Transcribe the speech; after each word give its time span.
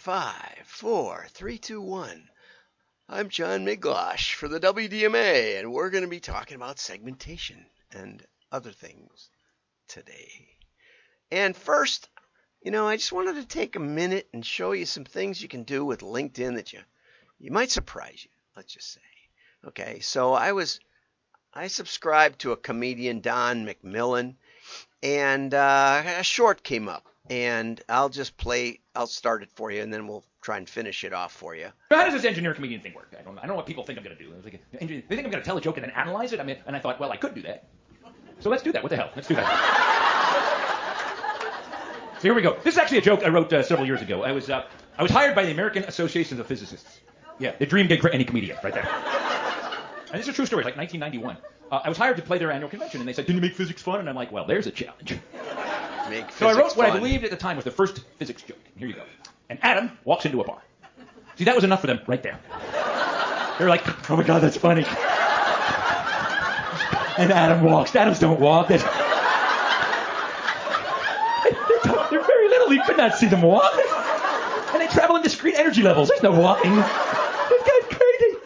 Five, 0.00 0.62
four, 0.64 1.26
three, 1.28 1.58
two, 1.58 1.82
one. 1.82 2.30
I'm 3.06 3.28
John 3.28 3.66
Miglautsch 3.66 4.32
for 4.32 4.48
the 4.48 4.58
WDMA, 4.58 5.58
and 5.58 5.74
we're 5.74 5.90
going 5.90 6.04
to 6.04 6.08
be 6.08 6.20
talking 6.20 6.54
about 6.56 6.78
segmentation 6.78 7.66
and 7.92 8.26
other 8.50 8.72
things 8.72 9.28
today. 9.88 10.56
And 11.30 11.54
first, 11.54 12.08
you 12.62 12.70
know, 12.70 12.88
I 12.88 12.96
just 12.96 13.12
wanted 13.12 13.34
to 13.34 13.46
take 13.46 13.76
a 13.76 13.80
minute 13.80 14.26
and 14.32 14.44
show 14.44 14.72
you 14.72 14.86
some 14.86 15.04
things 15.04 15.42
you 15.42 15.48
can 15.48 15.64
do 15.64 15.84
with 15.84 16.00
LinkedIn 16.00 16.54
that 16.54 16.72
you 16.72 16.80
you 17.38 17.50
might 17.50 17.70
surprise 17.70 18.24
you. 18.24 18.30
Let's 18.56 18.72
just 18.72 18.90
say. 18.90 19.00
Okay, 19.66 20.00
so 20.00 20.32
I 20.32 20.52
was 20.52 20.80
I 21.52 21.66
subscribed 21.66 22.38
to 22.38 22.52
a 22.52 22.56
comedian 22.56 23.20
Don 23.20 23.66
McMillan, 23.66 24.36
and 25.02 25.54
uh, 25.54 26.02
a 26.18 26.22
short 26.22 26.62
came 26.62 26.88
up 26.88 27.06
and 27.30 27.80
I'll 27.88 28.08
just 28.08 28.36
play. 28.36 28.80
I'll 28.94 29.06
start 29.06 29.42
it 29.42 29.50
for 29.54 29.70
you, 29.70 29.82
and 29.82 29.92
then 29.92 30.06
we'll 30.08 30.24
try 30.42 30.56
and 30.56 30.68
finish 30.68 31.04
it 31.04 31.12
off 31.12 31.32
for 31.32 31.54
you. 31.54 31.68
How 31.90 32.04
does 32.04 32.14
this 32.14 32.24
engineer 32.24 32.54
comedian 32.54 32.80
thing 32.80 32.92
work? 32.92 33.14
I 33.18 33.22
don't, 33.22 33.38
I 33.38 33.42
don't 33.42 33.50
know 33.50 33.54
what 33.54 33.66
people 33.66 33.84
think 33.84 33.98
I'm 33.98 34.04
going 34.04 34.16
to 34.16 34.22
do. 34.22 34.32
Like, 34.42 34.60
they 34.72 34.86
think 34.86 35.10
I'm 35.10 35.30
going 35.30 35.32
to 35.32 35.42
tell 35.42 35.56
a 35.56 35.60
joke 35.60 35.76
and 35.76 35.84
then 35.84 35.92
analyze 35.92 36.32
it. 36.32 36.40
I 36.40 36.42
mean, 36.42 36.56
and 36.66 36.74
I 36.74 36.80
thought, 36.80 36.98
well, 36.98 37.12
I 37.12 37.16
could 37.16 37.34
do 37.34 37.42
that. 37.42 37.68
So 38.40 38.50
let's 38.50 38.62
do 38.62 38.72
that. 38.72 38.82
What 38.82 38.90
the 38.90 38.96
hell? 38.96 39.10
Let's 39.14 39.28
do 39.28 39.36
that. 39.36 39.46
so 42.16 42.22
here 42.22 42.34
we 42.34 42.42
go. 42.42 42.56
This 42.64 42.74
is 42.74 42.78
actually 42.78 42.98
a 42.98 43.02
joke 43.02 43.22
I 43.22 43.28
wrote 43.28 43.52
uh, 43.52 43.62
several 43.62 43.86
years 43.86 44.02
ago. 44.02 44.22
I 44.24 44.32
was 44.32 44.50
uh, 44.50 44.66
I 44.98 45.02
was 45.02 45.12
hired 45.12 45.34
by 45.34 45.44
the 45.44 45.52
American 45.52 45.84
Association 45.84 46.40
of 46.40 46.46
Physicists. 46.46 47.00
Yeah, 47.38 47.54
the 47.58 47.66
dream 47.66 47.86
gig 47.86 48.00
for 48.00 48.08
any 48.10 48.24
comedian, 48.24 48.58
right 48.64 48.74
there. 48.74 48.88
And 50.12 50.20
is 50.20 50.28
a 50.28 50.32
true 50.32 50.46
story. 50.46 50.64
Like 50.64 50.76
1991. 50.76 51.36
Uh, 51.70 51.80
I 51.84 51.88
was 51.88 51.96
hired 51.98 52.16
to 52.16 52.22
play 52.22 52.38
their 52.38 52.50
annual 52.50 52.68
convention, 52.68 53.00
and 53.00 53.08
they 53.08 53.12
said, 53.12 53.26
"Can 53.26 53.36
you 53.36 53.40
make 53.40 53.54
physics 53.54 53.80
fun?" 53.82 54.00
And 54.00 54.08
I'm 54.08 54.16
like, 54.16 54.32
"Well, 54.32 54.44
there's 54.44 54.66
a 54.66 54.70
challenge." 54.72 55.16
Make 56.10 56.30
So 56.32 56.48
I 56.48 56.54
wrote 56.54 56.76
what 56.76 56.86
I 56.90 56.98
believed 56.98 57.22
at 57.22 57.30
the 57.30 57.36
time 57.36 57.54
was 57.54 57.64
the 57.64 57.70
first 57.70 58.00
physics 58.18 58.42
joke. 58.42 58.58
Here 58.76 58.88
you 58.88 58.94
go. 58.94 59.04
And 59.48 59.60
atom 59.62 59.96
walks 60.04 60.24
into 60.24 60.40
a 60.40 60.44
bar. 60.44 60.60
See, 61.36 61.44
that 61.44 61.54
was 61.54 61.62
enough 61.62 61.80
for 61.82 61.86
them 61.86 62.00
right 62.08 62.20
there. 62.20 62.36
They're 63.58 63.68
like, 63.68 64.10
oh 64.10 64.16
my 64.16 64.24
god, 64.24 64.40
that's 64.42 64.56
funny. 64.56 64.84
And 67.16 67.30
atom 67.30 67.62
walks. 67.62 67.94
Atoms 67.94 68.18
don't 68.18 68.40
walk. 68.40 68.66
They, 68.68 68.78
they 68.78 68.84
don't- 71.84 72.10
they're 72.10 72.24
very 72.24 72.48
little. 72.48 72.72
You 72.72 72.82
could 72.82 72.96
not 72.96 73.14
see 73.14 73.26
them 73.28 73.42
walk. 73.42 73.72
And 74.72 74.80
they 74.80 74.88
travel 74.88 75.14
in 75.16 75.22
discrete 75.22 75.54
energy 75.56 75.82
levels. 75.82 76.08
There's 76.08 76.22
no 76.24 76.32
walking. 76.32 76.74
This 76.74 77.62
guy's 77.62 77.86
crazy. 77.96 78.36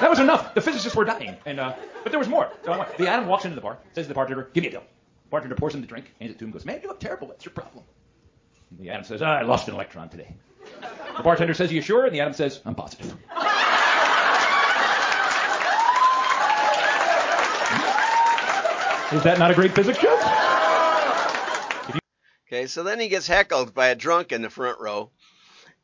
That 0.00 0.10
was 0.10 0.18
enough. 0.18 0.54
The 0.54 0.60
physicists 0.60 0.94
were 0.96 1.04
dying, 1.04 1.36
and 1.46 1.58
uh, 1.58 1.74
but 2.02 2.12
there 2.12 2.18
was 2.18 2.28
more. 2.28 2.50
So 2.64 2.86
the 2.98 3.08
atom 3.08 3.26
walks 3.26 3.44
into 3.44 3.54
the 3.54 3.60
bar, 3.60 3.78
says 3.94 4.04
to 4.04 4.08
the 4.08 4.14
bartender, 4.14 4.50
"Give 4.52 4.62
me 4.62 4.68
a 4.68 4.72
bill." 4.72 4.84
Bartender 5.30 5.56
pours 5.56 5.74
him 5.74 5.80
the 5.80 5.86
drink, 5.86 6.12
hands 6.20 6.32
it 6.32 6.38
to 6.38 6.44
him, 6.44 6.50
goes, 6.50 6.64
"Man, 6.64 6.80
you 6.82 6.88
look 6.88 7.00
terrible. 7.00 7.28
What's 7.28 7.44
your 7.44 7.52
problem?" 7.52 7.84
And 8.70 8.78
the 8.78 8.90
atom 8.90 9.04
says, 9.04 9.22
"I 9.22 9.42
lost 9.42 9.68
an 9.68 9.74
electron 9.74 10.08
today." 10.08 10.34
The 11.16 11.22
bartender 11.22 11.54
says, 11.54 11.70
"Are 11.70 11.74
you 11.74 11.82
sure?" 11.82 12.04
And 12.04 12.14
the 12.14 12.20
atom 12.20 12.34
says, 12.34 12.60
"I'm 12.64 12.74
positive." 12.74 13.14
Is 19.12 19.22
that 19.22 19.38
not 19.38 19.52
a 19.52 19.54
great 19.54 19.72
physics 19.72 19.98
joke? 19.98 20.20
Okay, 22.48 22.66
so 22.66 22.82
then 22.82 22.98
he 23.00 23.08
gets 23.08 23.26
heckled 23.26 23.72
by 23.72 23.88
a 23.88 23.94
drunk 23.94 24.32
in 24.32 24.42
the 24.42 24.50
front 24.50 24.80
row. 24.80 25.10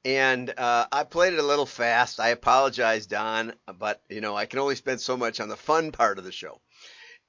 And 0.05 0.53
uh, 0.59 0.87
I 0.91 1.05
played 1.05 1.35
it 1.35 1.39
a 1.39 1.47
little 1.47 1.67
fast. 1.67 2.19
I 2.19 2.31
apologize, 2.31 3.07
Don, 3.07 3.55
but 3.79 4.03
you 4.09 4.21
know 4.21 4.37
I 4.37 4.47
can 4.47 4.59
only 4.59 4.75
spend 4.75 5.01
so 5.01 5.17
much 5.17 5.39
on 5.41 5.49
the 5.49 5.57
fun 5.57 5.93
part 5.93 6.19
of 6.19 6.25
the 6.25 6.33
show. 6.33 6.61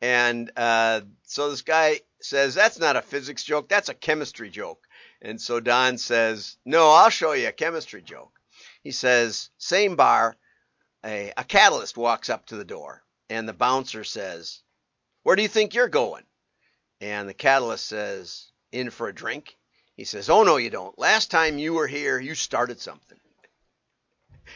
And 0.02 0.52
uh, 0.58 1.02
so 1.24 1.50
this 1.50 1.62
guy 1.62 2.02
says 2.20 2.56
that's 2.56 2.80
not 2.80 2.96
a 2.96 3.02
physics 3.02 3.44
joke, 3.44 3.70
that's 3.70 3.90
a 3.90 3.94
chemistry 3.94 4.50
joke. 4.50 4.88
And 5.22 5.40
so 5.40 5.60
Don 5.60 5.98
says, 5.98 6.58
"No, 6.66 6.90
I'll 6.90 7.10
show 7.10 7.34
you 7.34 7.48
a 7.48 7.54
chemistry 7.54 8.02
joke." 8.02 8.40
He 8.82 8.92
says, 8.92 9.50
"Same 9.58 9.96
bar, 9.96 10.36
a, 11.06 11.32
a 11.38 11.44
catalyst 11.44 11.96
walks 11.96 12.30
up 12.30 12.48
to 12.48 12.56
the 12.56 12.66
door, 12.66 13.04
and 13.30 13.48
the 13.48 13.54
bouncer 13.54 14.04
says, 14.04 14.62
"Where 15.22 15.36
do 15.36 15.44
you 15.44 15.48
think 15.48 15.74
you're 15.76 15.88
going?" 15.88 16.26
And 17.00 17.30
the 17.30 17.34
catalyst 17.34 17.86
says, 17.86 18.52
"In 18.72 18.90
for 18.90 19.08
a 19.08 19.16
drink." 19.16 19.58
He 19.96 20.06
says, 20.06 20.30
"Oh 20.30 20.44
no, 20.44 20.58
you 20.58 20.70
don't. 20.70 20.98
Last 20.98 21.30
time 21.30 21.58
you 21.58 21.74
were 21.74 21.88
here, 21.88 22.20
you 22.20 22.36
started 22.36 22.82
something." 22.82 23.20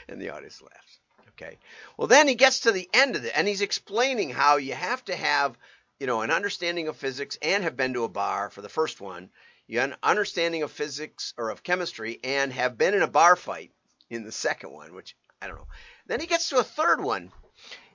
And 0.09 0.21
the 0.21 0.29
audience 0.29 0.61
laughs. 0.61 0.99
Okay. 1.29 1.57
Well, 1.97 2.07
then 2.07 2.27
he 2.27 2.35
gets 2.35 2.61
to 2.61 2.71
the 2.71 2.89
end 2.93 3.15
of 3.15 3.23
it, 3.23 3.31
and 3.35 3.47
he's 3.47 3.61
explaining 3.61 4.29
how 4.29 4.57
you 4.57 4.73
have 4.73 5.03
to 5.05 5.15
have, 5.15 5.57
you 5.99 6.07
know, 6.07 6.21
an 6.21 6.31
understanding 6.31 6.87
of 6.87 6.97
physics 6.97 7.37
and 7.41 7.63
have 7.63 7.77
been 7.77 7.93
to 7.93 8.03
a 8.03 8.09
bar 8.09 8.49
for 8.49 8.61
the 8.61 8.69
first 8.69 8.99
one. 8.99 9.29
You 9.67 9.79
have 9.79 9.91
an 9.91 9.97
understanding 10.01 10.63
of 10.63 10.71
physics 10.71 11.33
or 11.37 11.49
of 11.49 11.63
chemistry 11.63 12.19
and 12.23 12.51
have 12.53 12.77
been 12.77 12.93
in 12.93 13.01
a 13.01 13.07
bar 13.07 13.35
fight 13.35 13.71
in 14.09 14.23
the 14.23 14.31
second 14.31 14.71
one, 14.71 14.93
which 14.93 15.15
I 15.41 15.47
don't 15.47 15.57
know. 15.57 15.67
Then 16.07 16.19
he 16.19 16.27
gets 16.27 16.49
to 16.49 16.57
a 16.57 16.63
third 16.63 17.01
one, 17.01 17.31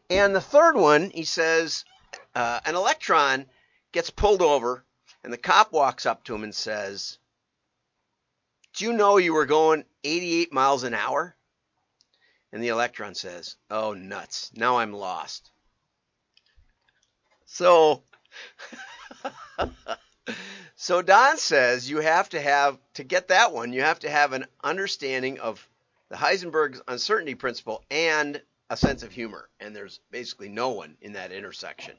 and 0.09 0.34
the 0.34 0.41
third 0.41 0.76
one, 0.76 1.10
he 1.10 1.24
says, 1.24 1.84
uh, 2.34 2.60
an 2.64 2.74
electron 2.74 3.47
gets 3.92 4.10
pulled 4.10 4.42
over, 4.42 4.84
and 5.24 5.32
the 5.32 5.38
cop 5.38 5.72
walks 5.72 6.06
up 6.06 6.24
to 6.24 6.34
him 6.34 6.44
and 6.44 6.54
says, 6.54 7.19
Do 8.75 8.84
you 8.84 8.93
know 8.93 9.19
you 9.19 9.34
were 9.34 9.47
going 9.47 9.84
88 10.05 10.53
miles 10.53 10.83
an 10.83 10.94
hour? 10.94 11.37
And 12.53 12.62
the 12.62 12.69
electron 12.69 13.15
says, 13.15 13.56
Oh, 13.71 13.93
nuts. 13.93 14.50
Now 14.55 14.78
I'm 14.78 14.93
lost. 14.93 15.50
So, 17.47 18.03
so 20.77 21.03
Don 21.03 21.37
says 21.37 21.88
you 21.88 22.00
have 22.00 22.31
to 22.31 22.41
have, 22.41 22.78
to 22.94 23.05
get 23.05 23.28
that 23.28 23.53
one, 23.53 23.72
you 23.72 23.83
have 23.83 24.00
to 24.00 24.10
have 24.10 24.33
an 24.33 24.47
understanding 24.65 25.39
of 25.39 25.66
the 26.09 26.16
Heisenberg's 26.16 26.81
uncertainty 26.89 27.34
principle 27.34 27.84
and 27.91 28.41
a 28.71 28.77
sense 28.77 29.03
of 29.03 29.12
humor. 29.12 29.49
And 29.60 29.77
there's 29.77 30.00
basically 30.10 30.49
no 30.49 30.71
one 30.71 30.97
in 31.03 31.12
that 31.12 31.33
intersection. 31.33 31.94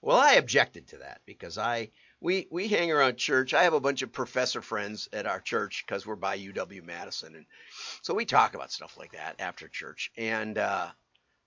Well, 0.00 0.16
I 0.16 0.34
objected 0.34 0.88
to 0.88 0.98
that 0.98 1.20
because 1.26 1.58
I 1.58 1.90
we 2.22 2.46
we 2.50 2.68
hang 2.68 2.90
around 2.90 3.16
church. 3.16 3.52
I 3.52 3.64
have 3.64 3.74
a 3.74 3.80
bunch 3.80 4.02
of 4.02 4.12
professor 4.12 4.62
friends 4.62 5.08
at 5.12 5.26
our 5.26 5.40
church 5.40 5.84
because 5.86 6.06
we're 6.06 6.16
by 6.16 6.38
UW 6.38 6.84
Madison, 6.84 7.34
and 7.34 7.46
so 8.02 8.14
we 8.14 8.24
talk 8.24 8.54
about 8.54 8.72
stuff 8.72 8.96
like 8.96 9.12
that 9.12 9.36
after 9.40 9.68
church. 9.68 10.10
And 10.16 10.56
uh, 10.56 10.88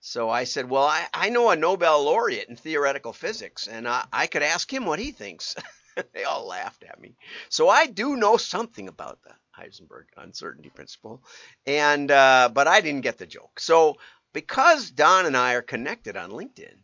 so 0.01 0.29
I 0.29 0.43
said, 0.43 0.69
well, 0.69 0.83
I, 0.83 1.07
I 1.13 1.29
know 1.29 1.49
a 1.49 1.55
Nobel 1.55 2.03
laureate 2.03 2.49
in 2.49 2.55
theoretical 2.55 3.13
physics, 3.13 3.67
and 3.67 3.87
I, 3.87 4.05
I 4.11 4.27
could 4.27 4.43
ask 4.43 4.71
him 4.71 4.85
what 4.85 4.99
he 4.99 5.11
thinks. 5.11 5.55
they 6.13 6.25
all 6.25 6.45
laughed 6.45 6.83
at 6.83 6.99
me. 6.99 7.15
So 7.49 7.69
I 7.69 7.85
do 7.87 8.15
know 8.17 8.37
something 8.37 8.87
about 8.87 9.19
the 9.23 9.31
Heisenberg 9.57 10.05
uncertainty 10.17 10.69
principle, 10.69 11.23
and 11.65 12.11
uh, 12.11 12.49
but 12.53 12.67
I 12.67 12.81
didn't 12.81 13.01
get 13.01 13.17
the 13.17 13.25
joke. 13.25 13.59
So 13.59 13.95
because 14.33 14.91
Don 14.91 15.25
and 15.25 15.37
I 15.37 15.53
are 15.53 15.61
connected 15.61 16.17
on 16.17 16.31
LinkedIn. 16.31 16.75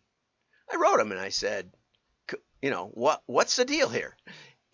I 0.72 0.78
wrote 0.78 1.02
him 1.02 1.12
and 1.12 1.19
I 1.19 1.29
said, 1.29 1.69
"C- 1.73 1.80
you 2.61 2.69
know, 2.69 2.91
what 2.94 3.23
what's 3.25 3.55
the 3.55 3.66
deal 3.66 3.89
here? 3.89 4.16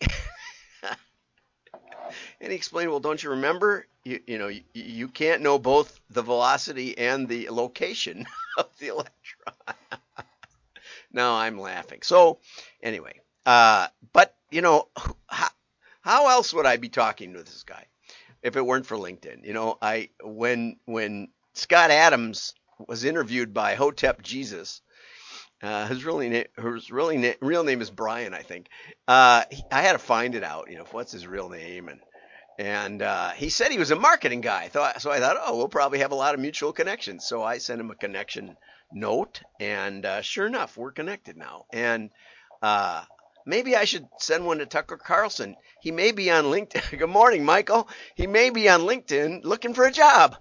and 2.40 2.50
he 2.50 2.54
explained, 2.54 2.90
well, 2.90 3.00
don't 3.00 3.22
you 3.22 3.30
remember? 3.30 3.86
You 4.04 4.20
you 4.26 4.38
know, 4.38 4.48
you, 4.48 4.62
you 4.74 5.08
can't 5.08 5.42
know 5.42 5.58
both 5.58 5.98
the 6.10 6.22
velocity 6.22 6.96
and 6.96 7.28
the 7.28 7.48
location 7.50 8.26
of 8.58 8.66
the 8.78 8.88
electron. 8.88 9.54
now 11.12 11.36
I'm 11.36 11.58
laughing. 11.58 12.00
So 12.02 12.38
anyway, 12.82 13.20
uh, 13.46 13.88
but 14.12 14.34
you 14.50 14.60
know, 14.62 14.88
how, 15.26 15.48
how 16.00 16.28
else 16.28 16.52
would 16.54 16.66
I 16.66 16.76
be 16.76 16.88
talking 16.88 17.34
to 17.34 17.42
this 17.42 17.62
guy 17.64 17.86
if 18.42 18.56
it 18.56 18.64
weren't 18.64 18.86
for 18.86 18.96
LinkedIn? 18.96 19.44
You 19.44 19.52
know, 19.54 19.78
I 19.80 20.10
when 20.22 20.76
when 20.84 21.28
Scott 21.54 21.90
Adams 21.90 22.54
was 22.86 23.04
interviewed 23.04 23.52
by 23.52 23.74
Hotep 23.74 24.22
Jesus. 24.22 24.82
Uh, 25.62 25.86
his 25.86 26.04
really 26.04 26.28
na- 26.28 26.70
his 26.72 26.90
really 26.90 27.16
na- 27.16 27.32
real 27.40 27.64
name 27.64 27.80
is 27.80 27.90
Brian, 27.90 28.32
I 28.34 28.42
think. 28.42 28.68
Uh, 29.08 29.42
he, 29.50 29.62
I 29.72 29.82
had 29.82 29.92
to 29.92 29.98
find 29.98 30.34
it 30.34 30.44
out. 30.44 30.70
You 30.70 30.78
know, 30.78 30.86
what's 30.92 31.12
his 31.12 31.26
real 31.26 31.48
name? 31.48 31.88
And 31.88 32.00
and 32.58 33.02
uh, 33.02 33.30
he 33.30 33.48
said 33.48 33.70
he 33.70 33.78
was 33.78 33.90
a 33.90 33.96
marketing 33.96 34.40
guy. 34.40 34.68
Thought, 34.68 35.00
so 35.00 35.10
I 35.10 35.20
thought, 35.20 35.36
oh, 35.40 35.56
we'll 35.56 35.68
probably 35.68 36.00
have 36.00 36.12
a 36.12 36.16
lot 36.16 36.34
of 36.34 36.40
mutual 36.40 36.72
connections. 36.72 37.24
So 37.24 37.42
I 37.42 37.58
sent 37.58 37.80
him 37.80 37.90
a 37.90 37.94
connection 37.96 38.56
note, 38.92 39.42
and 39.60 40.04
uh, 40.04 40.22
sure 40.22 40.46
enough, 40.46 40.76
we're 40.76 40.92
connected 40.92 41.36
now. 41.36 41.66
And 41.72 42.10
uh, 42.62 43.04
maybe 43.46 43.76
I 43.76 43.84
should 43.84 44.08
send 44.18 44.44
one 44.44 44.58
to 44.58 44.66
Tucker 44.66 44.96
Carlson. 44.96 45.56
He 45.80 45.92
may 45.92 46.12
be 46.12 46.30
on 46.30 46.46
LinkedIn. 46.46 46.98
Good 46.98 47.08
morning, 47.08 47.44
Michael. 47.44 47.88
He 48.16 48.26
may 48.26 48.50
be 48.50 48.68
on 48.68 48.80
LinkedIn 48.82 49.44
looking 49.44 49.74
for 49.74 49.84
a 49.86 49.92
job. 49.92 50.36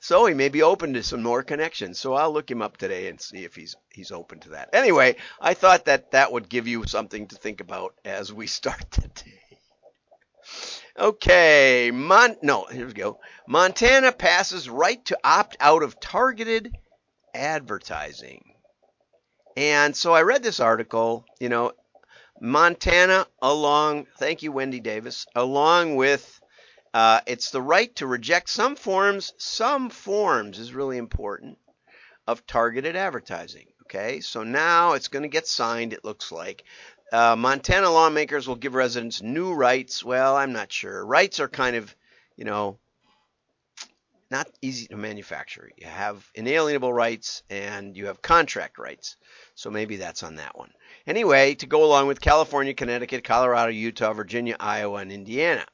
So 0.00 0.26
he 0.26 0.34
may 0.34 0.48
be 0.48 0.62
open 0.62 0.94
to 0.94 1.02
some 1.02 1.22
more 1.22 1.42
connections. 1.42 1.98
So 1.98 2.14
I'll 2.14 2.32
look 2.32 2.50
him 2.50 2.62
up 2.62 2.76
today 2.76 3.08
and 3.08 3.20
see 3.20 3.44
if 3.44 3.54
he's 3.54 3.76
he's 3.90 4.12
open 4.12 4.40
to 4.40 4.50
that. 4.50 4.70
Anyway, 4.72 5.16
I 5.40 5.54
thought 5.54 5.86
that 5.86 6.12
that 6.12 6.32
would 6.32 6.48
give 6.48 6.68
you 6.68 6.86
something 6.86 7.26
to 7.28 7.36
think 7.36 7.60
about 7.60 7.94
as 8.04 8.32
we 8.32 8.46
start 8.58 8.90
the 8.92 9.08
day. 9.08 9.38
Okay, 10.98 11.90
Mon 11.92 12.36
no, 12.42 12.64
here 12.64 12.86
we 12.86 12.92
go. 12.92 13.20
Montana 13.46 14.12
passes 14.12 14.68
right 14.68 15.04
to 15.06 15.18
opt 15.22 15.56
out 15.60 15.82
of 15.82 16.00
targeted 16.00 16.76
advertising. 17.34 18.54
And 19.56 19.96
so 19.96 20.12
I 20.12 20.22
read 20.22 20.42
this 20.42 20.60
article, 20.60 21.24
you 21.40 21.48
know, 21.48 21.72
Montana, 22.40 23.26
along, 23.42 24.06
thank 24.18 24.42
you, 24.42 24.52
Wendy 24.52 24.80
Davis, 24.80 25.26
along 25.34 25.96
with 25.96 26.37
uh, 26.94 27.20
it's 27.26 27.50
the 27.50 27.62
right 27.62 27.94
to 27.96 28.06
reject 28.06 28.48
some 28.48 28.76
forms, 28.76 29.32
some 29.38 29.90
forms 29.90 30.58
is 30.58 30.72
really 30.72 30.98
important 30.98 31.58
of 32.26 32.46
targeted 32.46 32.96
advertising. 32.96 33.66
Okay, 33.84 34.20
so 34.20 34.42
now 34.42 34.92
it's 34.92 35.08
going 35.08 35.22
to 35.22 35.28
get 35.28 35.46
signed, 35.46 35.92
it 35.92 36.04
looks 36.04 36.30
like. 36.30 36.64
Uh, 37.10 37.34
Montana 37.36 37.90
lawmakers 37.90 38.46
will 38.46 38.56
give 38.56 38.74
residents 38.74 39.22
new 39.22 39.54
rights. 39.54 40.04
Well, 40.04 40.36
I'm 40.36 40.52
not 40.52 40.70
sure. 40.70 41.04
Rights 41.06 41.40
are 41.40 41.48
kind 41.48 41.74
of, 41.74 41.94
you 42.36 42.44
know, 42.44 42.78
not 44.30 44.46
easy 44.60 44.88
to 44.88 44.96
manufacture. 44.96 45.70
You 45.78 45.86
have 45.86 46.30
inalienable 46.34 46.92
rights 46.92 47.42
and 47.48 47.96
you 47.96 48.06
have 48.06 48.20
contract 48.20 48.78
rights. 48.78 49.16
So 49.54 49.70
maybe 49.70 49.96
that's 49.96 50.22
on 50.22 50.36
that 50.36 50.56
one. 50.56 50.70
Anyway, 51.06 51.54
to 51.54 51.66
go 51.66 51.84
along 51.84 52.08
with 52.08 52.20
California, 52.20 52.74
Connecticut, 52.74 53.24
Colorado, 53.24 53.70
Utah, 53.70 54.12
Virginia, 54.12 54.56
Iowa, 54.60 54.98
and 54.98 55.10
Indiana. 55.10 55.64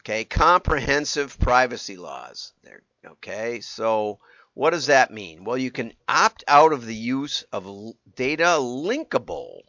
Okay, 0.00 0.24
comprehensive 0.24 1.38
privacy 1.38 1.96
laws. 1.98 2.54
There. 2.62 2.82
Okay, 3.06 3.60
so 3.60 4.18
what 4.54 4.70
does 4.70 4.86
that 4.86 5.10
mean? 5.10 5.44
Well, 5.44 5.58
you 5.58 5.70
can 5.70 5.92
opt 6.08 6.42
out 6.48 6.72
of 6.72 6.86
the 6.86 6.94
use 6.94 7.42
of 7.52 7.94
data 8.16 8.56
linkable, 8.58 9.60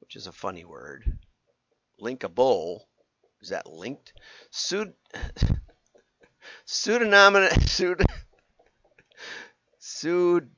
which 0.00 0.14
is 0.14 0.28
a 0.28 0.32
funny 0.32 0.64
word. 0.64 1.18
Linkable. 2.00 2.82
Is 3.40 3.48
that 3.48 3.66
linked? 3.66 4.12
Pseud- 4.52 4.94
pseudonymous. 6.64 7.68
Pseud- 7.68 8.06
pseud- 9.80 10.50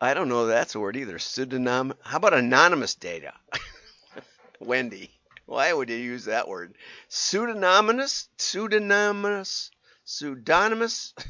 I 0.00 0.14
don't 0.14 0.28
know 0.30 0.46
that's 0.46 0.74
a 0.74 0.80
word 0.80 0.96
either. 0.96 1.18
Pseudonym. 1.18 1.92
How 2.02 2.16
about 2.16 2.32
anonymous 2.34 2.94
data? 2.94 3.34
Wendy. 4.60 5.10
Why 5.46 5.72
would 5.72 5.90
you 5.90 5.96
use 5.96 6.24
that 6.24 6.48
word? 6.48 6.76
Pseudonymous? 7.08 8.28
Pseudonymous? 8.38 9.70
Pseudonymous? 10.04 11.14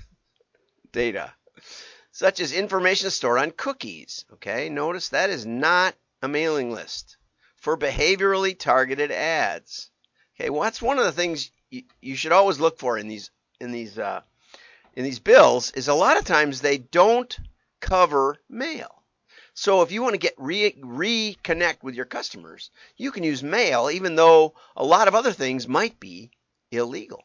data, 0.94 1.34
such 2.12 2.40
as 2.40 2.52
information 2.52 3.10
stored 3.10 3.38
on 3.38 3.50
cookies. 3.50 4.24
Okay, 4.32 4.70
notice 4.70 5.10
that 5.10 5.28
is 5.28 5.44
not 5.44 5.94
a 6.22 6.28
mailing 6.28 6.70
list 6.70 7.18
for 7.56 7.76
behaviorally 7.76 8.58
targeted 8.58 9.10
ads. 9.10 9.90
Okay, 10.40 10.48
well 10.48 10.62
that's 10.62 10.80
one 10.80 10.98
of 10.98 11.04
the 11.04 11.12
things 11.12 11.50
you, 11.68 11.82
you 12.00 12.16
should 12.16 12.32
always 12.32 12.60
look 12.60 12.78
for 12.78 12.96
in 12.96 13.08
these 13.08 13.30
in 13.60 13.72
these 13.72 13.98
uh, 13.98 14.22
in 14.94 15.04
these 15.04 15.18
bills 15.18 15.70
is 15.72 15.88
a 15.88 15.94
lot 15.94 16.16
of 16.16 16.24
times 16.24 16.60
they 16.60 16.78
don't 16.78 17.36
cover 17.80 18.38
mail. 18.48 18.93
So 19.54 19.82
if 19.82 19.92
you 19.92 20.02
want 20.02 20.14
to 20.14 20.18
get 20.18 20.34
re- 20.36 20.72
reconnect 20.72 21.82
with 21.82 21.94
your 21.94 22.04
customers, 22.04 22.70
you 22.96 23.12
can 23.12 23.22
use 23.22 23.42
mail, 23.42 23.88
even 23.88 24.16
though 24.16 24.54
a 24.76 24.84
lot 24.84 25.06
of 25.06 25.14
other 25.14 25.32
things 25.32 25.68
might 25.68 26.00
be 26.00 26.32
illegal. 26.72 27.22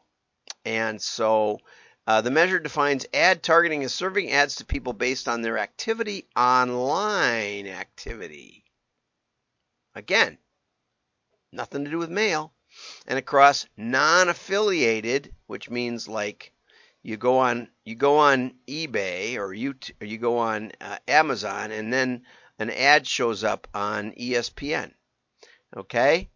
And 0.64 1.02
so 1.02 1.60
uh, 2.06 2.22
the 2.22 2.32
measure 2.32 2.60
defines 2.60 3.08
ad 3.14 3.42
targeting 3.42 3.84
as 3.84 3.94
serving 3.94 4.32
ads 4.32 4.56
to 4.58 4.66
people 4.66 4.94
based 4.94 5.28
on 5.28 5.42
their 5.42 5.58
activity, 5.58 6.28
online 6.36 7.68
activity. 7.68 8.64
Again, 9.96 10.38
nothing 11.52 11.84
to 11.86 11.92
do 11.92 11.98
with 11.98 12.12
mail. 12.12 12.54
And 13.08 13.18
across 13.18 13.66
non-affiliated, 13.76 15.34
which 15.48 15.72
means 15.72 16.08
like 16.08 16.54
you 17.04 17.18
go 17.18 17.40
on 17.40 17.70
you 17.86 17.96
go 17.96 18.18
on 18.18 18.54
eBay 18.68 19.38
or 19.38 19.54
you 19.54 19.76
or 20.02 20.06
you 20.06 20.18
go 20.18 20.38
on 20.38 20.72
uh, 20.82 20.98
Amazon 21.08 21.72
and 21.72 21.92
then 21.92 22.24
an 22.58 22.70
ad 22.70 23.08
shows 23.08 23.44
up 23.44 23.68
on 23.74 24.12
ESPN. 24.14 24.94
Okay? 25.76 26.30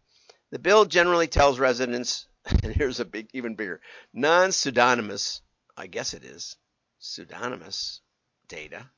The 0.50 0.58
bill 0.58 0.84
generally 0.84 1.28
tells 1.28 1.58
residents 1.58 2.26
and 2.62 2.74
here's 2.74 3.00
a 3.00 3.04
big 3.04 3.28
even 3.32 3.54
bigger 3.54 3.80
non-pseudonymous 4.12 5.40
I 5.76 5.86
guess 5.86 6.14
it 6.14 6.24
is 6.24 6.56
pseudonymous 7.00 8.00
data. 8.48 8.88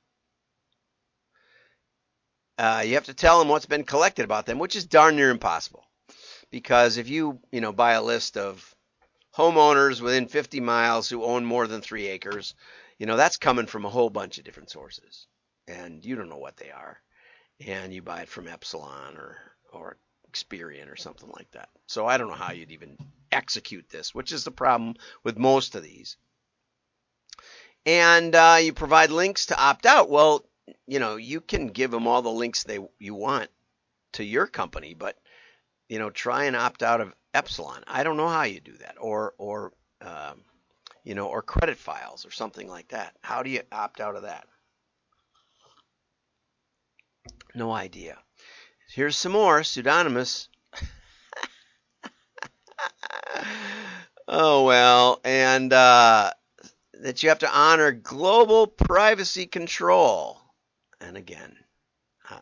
Uh, 2.58 2.82
you 2.86 2.94
have 2.94 3.04
to 3.04 3.14
tell 3.14 3.38
them 3.38 3.48
what's 3.48 3.66
been 3.66 3.84
collected 3.84 4.24
about 4.24 4.46
them, 4.46 4.58
which 4.58 4.76
is 4.76 4.86
darn 4.86 5.16
near 5.16 5.30
impossible. 5.30 5.84
Because 6.50 6.96
if 6.96 7.08
you, 7.08 7.40
you 7.50 7.60
know, 7.60 7.72
buy 7.72 7.92
a 7.92 8.02
list 8.02 8.36
of 8.36 8.75
homeowners 9.36 10.00
within 10.00 10.28
50 10.28 10.60
miles 10.60 11.08
who 11.08 11.24
own 11.24 11.44
more 11.44 11.66
than 11.66 11.80
three 11.80 12.06
acres, 12.06 12.54
you 12.98 13.06
know, 13.06 13.16
that's 13.16 13.36
coming 13.36 13.66
from 13.66 13.84
a 13.84 13.90
whole 13.90 14.10
bunch 14.10 14.38
of 14.38 14.44
different 14.44 14.70
sources. 14.70 15.26
And 15.68 16.04
you 16.04 16.16
don't 16.16 16.28
know 16.28 16.38
what 16.38 16.56
they 16.56 16.70
are. 16.70 17.00
And 17.66 17.92
you 17.92 18.02
buy 18.02 18.22
it 18.22 18.28
from 18.28 18.48
Epsilon 18.48 19.16
or, 19.16 19.38
or 19.72 19.96
Experian 20.30 20.90
or 20.90 20.96
something 20.96 21.30
like 21.30 21.50
that. 21.52 21.68
So 21.86 22.06
I 22.06 22.18
don't 22.18 22.28
know 22.28 22.34
how 22.34 22.52
you'd 22.52 22.72
even 22.72 22.96
execute 23.32 23.88
this, 23.88 24.14
which 24.14 24.32
is 24.32 24.44
the 24.44 24.50
problem 24.50 24.94
with 25.24 25.38
most 25.38 25.74
of 25.74 25.82
these 25.82 26.16
and 27.86 28.34
uh, 28.34 28.58
you 28.60 28.72
provide 28.72 29.10
links 29.10 29.46
to 29.46 29.58
opt 29.58 29.86
out. 29.86 30.10
Well, 30.10 30.44
you 30.86 30.98
know, 30.98 31.16
you 31.16 31.40
can 31.40 31.68
give 31.68 31.92
them 31.92 32.08
all 32.08 32.20
the 32.20 32.30
links 32.30 32.64
they 32.64 32.80
you 32.98 33.14
want 33.14 33.48
to 34.14 34.24
your 34.24 34.48
company, 34.48 34.92
but 34.92 35.16
you 35.88 36.00
know, 36.00 36.10
try 36.10 36.44
and 36.44 36.56
opt 36.56 36.82
out 36.82 37.00
of 37.00 37.14
Epsilon. 37.36 37.84
I 37.86 38.02
don't 38.02 38.16
know 38.16 38.28
how 38.28 38.44
you 38.44 38.60
do 38.60 38.72
that, 38.78 38.96
or 38.98 39.34
or 39.36 39.74
um, 40.00 40.42
you 41.04 41.14
know, 41.14 41.26
or 41.26 41.42
credit 41.42 41.76
files 41.76 42.24
or 42.24 42.30
something 42.30 42.66
like 42.66 42.88
that. 42.88 43.14
How 43.20 43.42
do 43.42 43.50
you 43.50 43.60
opt 43.70 44.00
out 44.00 44.16
of 44.16 44.22
that? 44.22 44.48
No 47.54 47.70
idea. 47.72 48.16
Here's 48.88 49.18
some 49.18 49.32
more 49.32 49.62
pseudonymous. 49.62 50.48
oh 54.26 54.64
well, 54.64 55.20
and 55.22 55.70
uh, 55.74 56.30
that 56.94 57.22
you 57.22 57.28
have 57.28 57.40
to 57.40 57.54
honor 57.54 57.92
global 57.92 58.66
privacy 58.66 59.44
control. 59.44 60.40
And 61.02 61.18
again, 61.18 61.54
uh, 62.30 62.40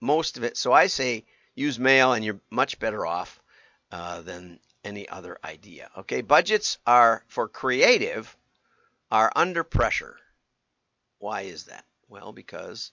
most 0.00 0.38
of 0.38 0.44
it. 0.44 0.56
So 0.56 0.72
I 0.72 0.86
say 0.86 1.26
use 1.54 1.78
mail, 1.78 2.14
and 2.14 2.24
you're 2.24 2.40
much 2.50 2.78
better 2.78 3.04
off 3.04 3.39
uh, 3.92 4.22
than 4.22 4.58
any 4.84 5.08
other 5.08 5.38
idea. 5.44 5.90
Okay, 5.98 6.20
budgets 6.20 6.78
are 6.86 7.24
for 7.28 7.48
creative 7.48 8.36
are 9.10 9.32
under 9.34 9.64
pressure. 9.64 10.16
Why 11.18 11.42
is 11.42 11.64
that? 11.64 11.84
Well, 12.08 12.32
because 12.32 12.92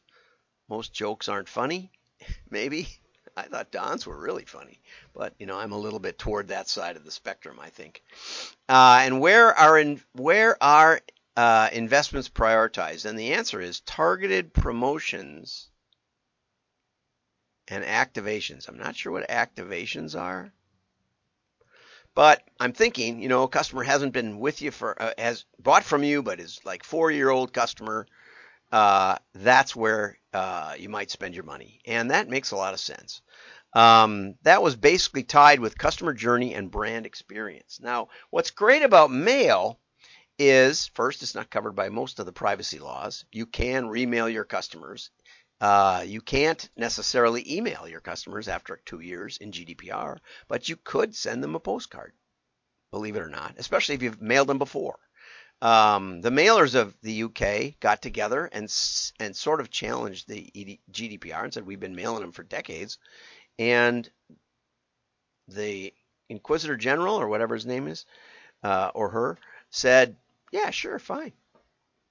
most 0.68 0.94
jokes 0.94 1.30
aren't 1.30 1.50
funny, 1.50 1.92
maybe. 2.50 2.88
I 3.36 3.44
thought 3.44 3.72
Don's 3.72 4.08
were 4.08 4.18
really 4.18 4.46
funny, 4.46 4.82
but 5.14 5.34
you 5.38 5.46
know 5.46 5.60
I'm 5.60 5.72
a 5.72 5.78
little 5.78 6.00
bit 6.00 6.18
toward 6.18 6.48
that 6.48 6.68
side 6.68 6.96
of 6.96 7.06
the 7.06 7.12
spectrum, 7.12 7.60
I 7.62 7.70
think. 7.70 8.02
Uh, 8.68 9.02
and 9.04 9.22
where 9.22 9.54
are 9.54 9.78
in, 9.78 10.02
where 10.14 10.62
are 10.62 11.02
uh, 11.36 11.70
investments 11.72 12.30
prioritized? 12.30 13.06
And 13.06 13.18
the 13.18 13.34
answer 13.34 13.62
is 13.62 13.82
targeted 13.82 14.54
promotions 14.54 15.70
and 17.68 17.84
activations. 17.84 18.68
I'm 18.68 18.80
not 18.80 18.96
sure 18.96 19.12
what 19.12 19.30
activations 19.30 20.20
are, 20.20 20.52
but 22.18 22.42
I'm 22.60 22.74
thinking, 22.74 23.22
you 23.22 23.30
know, 23.30 23.44
a 23.44 23.48
customer 23.48 23.84
hasn't 23.84 24.12
been 24.12 24.40
with 24.40 24.64
you 24.64 24.72
for 24.72 25.00
uh, 25.00 25.12
has 25.20 25.46
bought 25.60 25.84
from 25.84 26.04
you, 26.04 26.24
but 26.24 26.40
is 26.40 26.60
like 26.66 26.84
four 26.84 27.12
year 27.12 27.30
old 27.30 27.54
customer. 27.54 28.08
Uh, 28.72 29.18
that's 29.36 29.76
where 29.76 30.18
uh, 30.34 30.74
you 30.80 30.90
might 30.90 31.12
spend 31.12 31.36
your 31.36 31.44
money, 31.44 31.80
and 31.86 32.10
that 32.10 32.28
makes 32.28 32.50
a 32.50 32.56
lot 32.56 32.74
of 32.74 32.80
sense. 32.80 33.22
Um, 33.74 34.34
that 34.42 34.64
was 34.64 34.76
basically 34.76 35.26
tied 35.26 35.60
with 35.60 35.78
customer 35.78 36.12
journey 36.12 36.56
and 36.56 36.72
brand 36.72 37.06
experience. 37.06 37.80
Now, 37.84 38.08
what's 38.32 38.50
great 38.50 38.82
about 38.82 39.12
mail 39.12 39.80
is 40.40 40.88
first, 40.96 41.22
it's 41.22 41.36
not 41.36 41.52
covered 41.52 41.74
by 41.74 41.90
most 41.90 42.18
of 42.18 42.26
the 42.26 42.32
privacy 42.34 42.80
laws. 42.80 43.26
You 43.32 43.46
can 43.46 43.86
remail 43.86 44.28
your 44.34 44.44
customers. 44.44 45.12
Uh, 45.60 46.04
you 46.06 46.22
can't 46.22 46.70
necessarily 46.78 47.58
email 47.58 47.88
your 47.88 48.00
customers 48.00 48.48
after 48.48 48.80
two 48.86 49.00
years 49.00 49.38
in 49.38 49.52
GDPR, 49.52 50.18
but 50.48 50.70
you 50.70 50.76
could 50.76 51.16
send 51.16 51.44
them 51.44 51.56
a 51.56 51.60
postcard, 51.60 52.14
believe 52.92 53.16
it 53.16 53.22
or 53.22 53.30
not, 53.30 53.56
especially 53.58 53.96
if 53.96 54.04
you've 54.04 54.22
mailed 54.22 54.48
them 54.48 54.60
before. 54.60 55.00
Um, 55.60 56.22
the 56.22 56.30
mailers 56.30 56.76
of 56.76 56.96
the 57.02 57.24
UK 57.24 57.80
got 57.80 58.04
together 58.04 58.46
and 58.46 58.72
and 59.20 59.36
sort 59.36 59.60
of 59.60 59.72
challenged 59.72 60.28
the 60.28 60.80
GDPR 60.92 61.44
and 61.44 61.54
said 61.54 61.66
we've 61.66 61.80
been 61.80 61.96
mailing 61.96 62.22
them 62.22 62.32
for 62.32 62.44
decades, 62.44 63.00
and 63.58 64.08
the 65.48 65.94
Inquisitor 66.30 66.76
General, 66.76 67.16
or 67.16 67.28
whatever 67.28 67.56
his 67.56 67.66
name 67.66 67.88
is, 67.88 68.06
uh, 68.64 68.92
or 68.94 69.10
her, 69.10 69.38
said, 69.70 70.16
Yeah, 70.52 70.70
sure, 70.70 71.00
fine. 71.00 71.34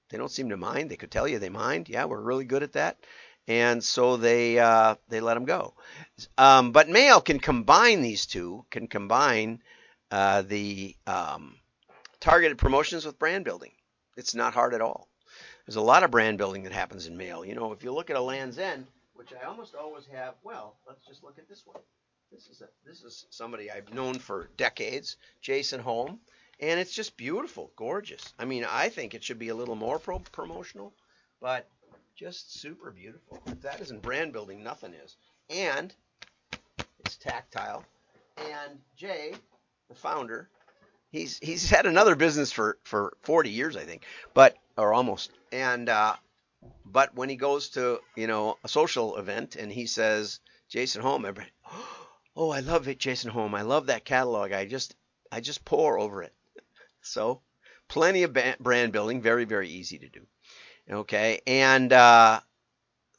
They 0.09 0.17
don't 0.17 0.31
seem 0.31 0.49
to 0.49 0.57
mind. 0.57 0.89
They 0.89 0.95
could 0.95 1.11
tell 1.11 1.27
you 1.27 1.37
they 1.39 1.49
mind. 1.49 1.89
Yeah, 1.89 2.05
we're 2.05 2.21
really 2.21 2.45
good 2.45 2.63
at 2.63 2.73
that. 2.73 2.97
And 3.47 3.83
so 3.83 4.17
they 4.17 4.59
uh, 4.59 4.95
they 5.07 5.21
let 5.21 5.35
them 5.35 5.45
go. 5.45 5.73
Um, 6.37 6.71
but 6.71 6.89
Mail 6.89 7.21
can 7.21 7.39
combine 7.39 8.01
these 8.01 8.25
two, 8.25 8.65
can 8.69 8.87
combine 8.87 9.61
uh, 10.11 10.41
the 10.41 10.95
um, 11.05 11.55
targeted 12.19 12.57
promotions 12.57 13.05
with 13.05 13.19
brand 13.19 13.45
building. 13.45 13.71
It's 14.17 14.35
not 14.35 14.53
hard 14.53 14.73
at 14.73 14.81
all. 14.81 15.07
There's 15.65 15.75
a 15.75 15.81
lot 15.81 16.03
of 16.03 16.11
brand 16.11 16.37
building 16.37 16.63
that 16.63 16.71
happens 16.71 17.07
in 17.07 17.17
Mail. 17.17 17.45
You 17.45 17.55
know, 17.55 17.71
if 17.71 17.83
you 17.83 17.93
look 17.93 18.09
at 18.09 18.15
a 18.15 18.21
Land's 18.21 18.57
End, 18.57 18.87
which 19.13 19.33
I 19.33 19.45
almost 19.45 19.75
always 19.75 20.05
have. 20.07 20.35
Well, 20.43 20.75
let's 20.87 21.05
just 21.05 21.23
look 21.23 21.37
at 21.37 21.49
this 21.49 21.63
one. 21.65 21.81
This 22.31 22.47
is 22.47 22.61
a, 22.61 22.67
this 22.85 23.03
is 23.03 23.25
somebody 23.29 23.71
I've 23.71 23.93
known 23.93 24.19
for 24.19 24.49
decades, 24.57 25.17
Jason 25.41 25.79
Holm, 25.79 26.19
and 26.59 26.79
it's 26.79 26.93
just 26.93 27.17
beautiful, 27.17 27.71
gorgeous. 27.75 28.33
I 28.37 28.45
mean, 28.45 28.65
I 28.69 28.89
think 28.89 29.13
it 29.13 29.23
should 29.23 29.39
be 29.39 29.49
a 29.49 29.55
little 29.55 29.75
more 29.75 29.99
pro- 29.99 30.19
promotional, 30.19 30.93
but 31.41 31.69
just 32.17 32.59
super 32.59 32.89
beautiful. 32.89 33.39
If 33.45 33.61
that 33.61 33.79
isn't 33.79 34.01
brand 34.01 34.33
building, 34.33 34.63
nothing 34.63 34.93
is. 34.93 35.15
And 35.51 35.93
it's 37.05 37.15
tactile. 37.15 37.85
And 38.37 38.79
Jay, 38.95 39.33
the 39.87 39.95
founder, 39.95 40.49
he's 41.11 41.37
he's 41.37 41.69
had 41.69 41.85
another 41.85 42.15
business 42.15 42.51
for 42.51 42.79
for 42.83 43.15
40 43.21 43.51
years, 43.51 43.77
I 43.77 43.83
think, 43.83 44.03
but 44.33 44.57
or 44.77 44.93
almost. 44.93 45.31
And 45.51 45.89
uh, 45.89 46.15
but 46.83 47.15
when 47.15 47.29
he 47.29 47.35
goes 47.35 47.69
to 47.69 47.99
you 48.15 48.25
know 48.25 48.57
a 48.63 48.67
social 48.67 49.17
event 49.17 49.55
and 49.55 49.71
he 49.71 49.85
says 49.85 50.39
Jason 50.69 51.03
Holm, 51.03 51.23
everybody, 51.23 51.51
oh, 52.35 52.49
I 52.49 52.61
love 52.61 52.87
it, 52.87 52.97
Jason 52.97 53.29
Holm. 53.29 53.53
I 53.53 53.61
love 53.61 53.87
that 53.87 54.05
catalog. 54.05 54.51
I 54.51 54.65
just 54.65 54.95
I 55.31 55.39
just 55.39 55.63
pore 55.63 55.99
over 55.99 56.23
it. 56.23 56.33
So 57.03 57.41
plenty 57.87 58.23
of 58.23 58.35
brand 58.59 58.91
building, 58.91 59.21
very 59.21 59.45
very 59.45 59.69
easy 59.69 59.99
to 59.99 60.09
do. 60.09 60.27
Okay, 60.89 61.41
and 61.45 61.91
uh, 61.91 62.39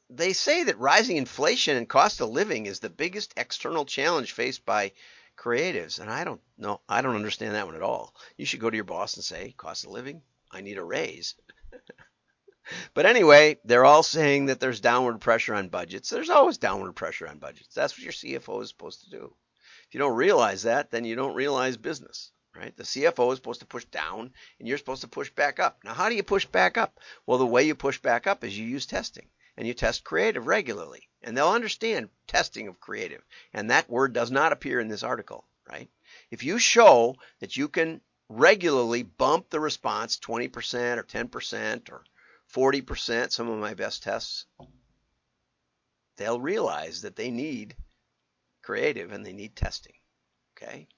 they 0.08 0.32
say 0.32 0.64
that 0.64 0.78
rising 0.78 1.18
inflation 1.18 1.76
and 1.76 1.86
cost 1.86 2.20
of 2.22 2.30
living 2.30 2.64
is 2.64 2.80
the 2.80 2.88
biggest 2.88 3.34
external 3.36 3.84
challenge 3.84 4.32
faced 4.32 4.64
by 4.64 4.92
creatives, 5.36 6.00
and 6.00 6.10
I 6.10 6.24
don't 6.24 6.40
know, 6.56 6.80
I 6.88 7.02
don't 7.02 7.14
understand 7.14 7.54
that 7.54 7.66
one 7.66 7.74
at 7.74 7.82
all. 7.82 8.14
You 8.38 8.46
should 8.46 8.60
go 8.60 8.70
to 8.70 8.76
your 8.76 8.84
boss 8.84 9.16
and 9.16 9.24
say, 9.24 9.54
cost 9.56 9.84
of 9.84 9.90
living, 9.90 10.22
I 10.50 10.62
need 10.62 10.78
a 10.78 10.84
raise. 10.84 11.34
but 12.94 13.04
anyway, 13.04 13.58
they're 13.64 13.84
all 13.84 14.02
saying 14.02 14.46
that 14.46 14.60
there's 14.60 14.80
downward 14.80 15.20
pressure 15.20 15.54
on 15.54 15.68
budgets. 15.68 16.08
There's 16.08 16.30
always 16.30 16.56
downward 16.56 16.94
pressure 16.94 17.28
on 17.28 17.38
budgets. 17.38 17.74
That's 17.74 17.92
what 17.92 18.02
your 18.02 18.12
CFO 18.12 18.62
is 18.62 18.70
supposed 18.70 19.04
to 19.04 19.10
do. 19.10 19.34
If 19.88 19.94
you 19.94 20.00
don't 20.00 20.16
realize 20.16 20.62
that, 20.62 20.90
then 20.90 21.04
you 21.04 21.16
don't 21.16 21.34
realize 21.34 21.76
business 21.76 22.30
right? 22.54 22.76
The 22.76 22.82
CFO 22.82 23.32
is 23.32 23.38
supposed 23.38 23.60
to 23.60 23.66
push 23.66 23.84
down 23.86 24.32
and 24.58 24.68
you're 24.68 24.78
supposed 24.78 25.02
to 25.02 25.08
push 25.08 25.30
back 25.30 25.60
up. 25.60 25.78
Now, 25.84 25.94
how 25.94 26.08
do 26.08 26.14
you 26.14 26.22
push 26.22 26.46
back 26.46 26.76
up? 26.76 26.98
Well, 27.26 27.38
the 27.38 27.46
way 27.46 27.64
you 27.64 27.74
push 27.74 27.98
back 27.98 28.26
up 28.26 28.44
is 28.44 28.58
you 28.58 28.66
use 28.66 28.86
testing 28.86 29.28
and 29.56 29.66
you 29.66 29.74
test 29.74 30.04
creative 30.04 30.46
regularly. 30.46 31.08
And 31.22 31.36
they'll 31.36 31.48
understand 31.48 32.10
testing 32.26 32.68
of 32.68 32.80
creative. 32.80 33.22
And 33.52 33.70
that 33.70 33.90
word 33.90 34.12
does 34.12 34.30
not 34.30 34.52
appear 34.52 34.80
in 34.80 34.88
this 34.88 35.02
article, 35.02 35.44
right? 35.68 35.90
If 36.30 36.44
you 36.44 36.58
show 36.58 37.16
that 37.40 37.56
you 37.56 37.68
can 37.68 38.00
regularly 38.28 39.02
bump 39.02 39.50
the 39.50 39.60
response 39.60 40.18
20% 40.18 40.98
or 40.98 41.02
10% 41.02 41.90
or 41.90 42.04
40%, 42.54 43.32
some 43.32 43.48
of 43.48 43.58
my 43.58 43.74
best 43.74 44.02
tests, 44.02 44.46
they'll 46.16 46.40
realize 46.40 47.02
that 47.02 47.16
they 47.16 47.30
need 47.30 47.76
creative 48.62 49.12
and 49.12 49.24
they 49.24 49.32
need 49.32 49.56
testing. 49.56 49.94
Okay? 50.56 50.88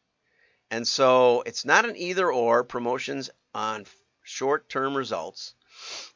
And 0.71 0.87
so 0.87 1.43
it's 1.47 1.65
not 1.65 1.85
an 1.85 1.97
either 1.97 2.31
or 2.31 2.63
promotions 2.63 3.29
on 3.55 3.87
short 4.23 4.69
term 4.69 4.97
results. 4.97 5.55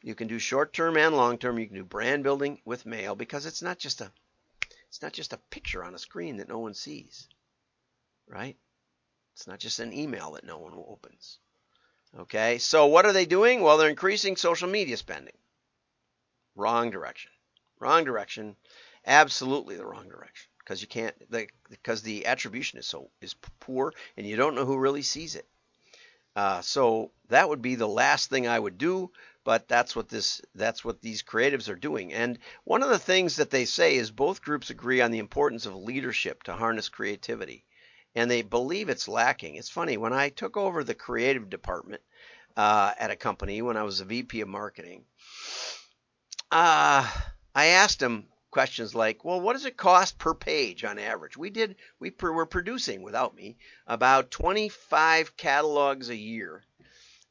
You 0.01 0.15
can 0.15 0.27
do 0.27 0.39
short 0.39 0.71
term 0.71 0.95
and 0.97 1.15
long 1.15 1.37
term. 1.37 1.59
You 1.59 1.67
can 1.67 1.75
do 1.75 1.83
brand 1.83 2.23
building 2.23 2.61
with 2.63 2.85
mail 2.85 3.15
because 3.15 3.45
it's 3.45 3.61
not 3.61 3.79
just 3.79 3.99
a 3.99 4.11
it's 4.87 5.01
not 5.01 5.11
just 5.11 5.33
a 5.33 5.37
picture 5.49 5.83
on 5.83 5.93
a 5.93 5.99
screen 5.99 6.37
that 6.37 6.47
no 6.47 6.59
one 6.59 6.73
sees. 6.73 7.27
Right? 8.27 8.55
It's 9.33 9.47
not 9.47 9.59
just 9.59 9.79
an 9.79 9.91
email 9.91 10.31
that 10.31 10.45
no 10.45 10.57
one 10.57 10.73
opens. 10.73 11.39
Okay? 12.17 12.57
So 12.59 12.85
what 12.85 13.05
are 13.05 13.11
they 13.11 13.25
doing? 13.25 13.61
Well, 13.61 13.77
they're 13.77 13.89
increasing 13.89 14.37
social 14.37 14.69
media 14.69 14.95
spending. 14.95 15.35
Wrong 16.55 16.91
direction. 16.91 17.31
Wrong 17.79 18.05
direction. 18.05 18.55
Absolutely 19.05 19.75
the 19.75 19.85
wrong 19.85 20.07
direction 20.07 20.49
because 20.65 20.81
you 20.81 20.87
can't 20.87 21.15
the, 21.29 21.47
because 21.69 22.01
the 22.01 22.25
attribution 22.25 22.79
is 22.79 22.87
so 22.87 23.09
is 23.21 23.35
poor 23.59 23.93
and 24.17 24.25
you 24.25 24.35
don't 24.35 24.55
know 24.55 24.65
who 24.65 24.77
really 24.77 25.03
sees 25.03 25.35
it. 25.35 25.47
Uh, 26.35 26.59
so 26.61 27.11
that 27.29 27.47
would 27.47 27.61
be 27.61 27.75
the 27.75 27.87
last 27.87 28.29
thing 28.29 28.45
I 28.45 28.59
would 28.59 28.77
do, 28.77 29.11
but 29.45 29.67
that's 29.69 29.95
what 29.95 30.09
this 30.09 30.41
that's 30.55 30.83
what 30.83 31.01
these 31.01 31.23
creatives 31.23 31.69
are 31.69 31.75
doing. 31.75 32.11
And 32.13 32.39
one 32.65 32.83
of 32.83 32.89
the 32.89 32.99
things 32.99 33.37
that 33.37 33.51
they 33.51 33.65
say 33.65 33.95
is 33.95 34.11
both 34.11 34.41
groups 34.41 34.69
agree 34.69 35.01
on 35.01 35.11
the 35.11 35.19
importance 35.19 35.65
of 35.65 35.75
leadership 35.75 36.43
to 36.43 36.53
harness 36.53 36.89
creativity, 36.89 37.63
and 38.15 38.29
they 38.29 38.41
believe 38.41 38.89
it's 38.89 39.07
lacking. 39.07 39.55
It's 39.55 39.69
funny 39.69 39.95
when 39.95 40.13
I 40.13 40.29
took 40.29 40.57
over 40.57 40.83
the 40.83 40.95
creative 40.95 41.49
department 41.49 42.01
uh, 42.57 42.93
at 42.97 43.11
a 43.11 43.15
company 43.15 43.61
when 43.61 43.77
I 43.77 43.83
was 43.83 44.01
a 44.01 44.05
VP 44.05 44.41
of 44.41 44.49
marketing. 44.49 45.05
Uh, 46.51 47.09
I 47.53 47.67
asked 47.67 47.99
them 47.99 48.27
questions 48.55 48.95
like, 48.95 49.25
well, 49.25 49.41
what 49.41 49.51
does 49.51 49.65
it 49.65 49.75
cost 49.75 50.17
per 50.17 50.33
page 50.33 50.85
on 50.85 50.97
average? 50.97 51.35
We 51.35 51.49
did, 51.49 51.75
we 51.99 52.13
were 52.21 52.45
producing 52.45 53.01
without 53.01 53.35
me 53.35 53.57
about 53.85 54.31
25 54.31 55.35
catalogs 55.35 56.09
a 56.09 56.15
year, 56.15 56.63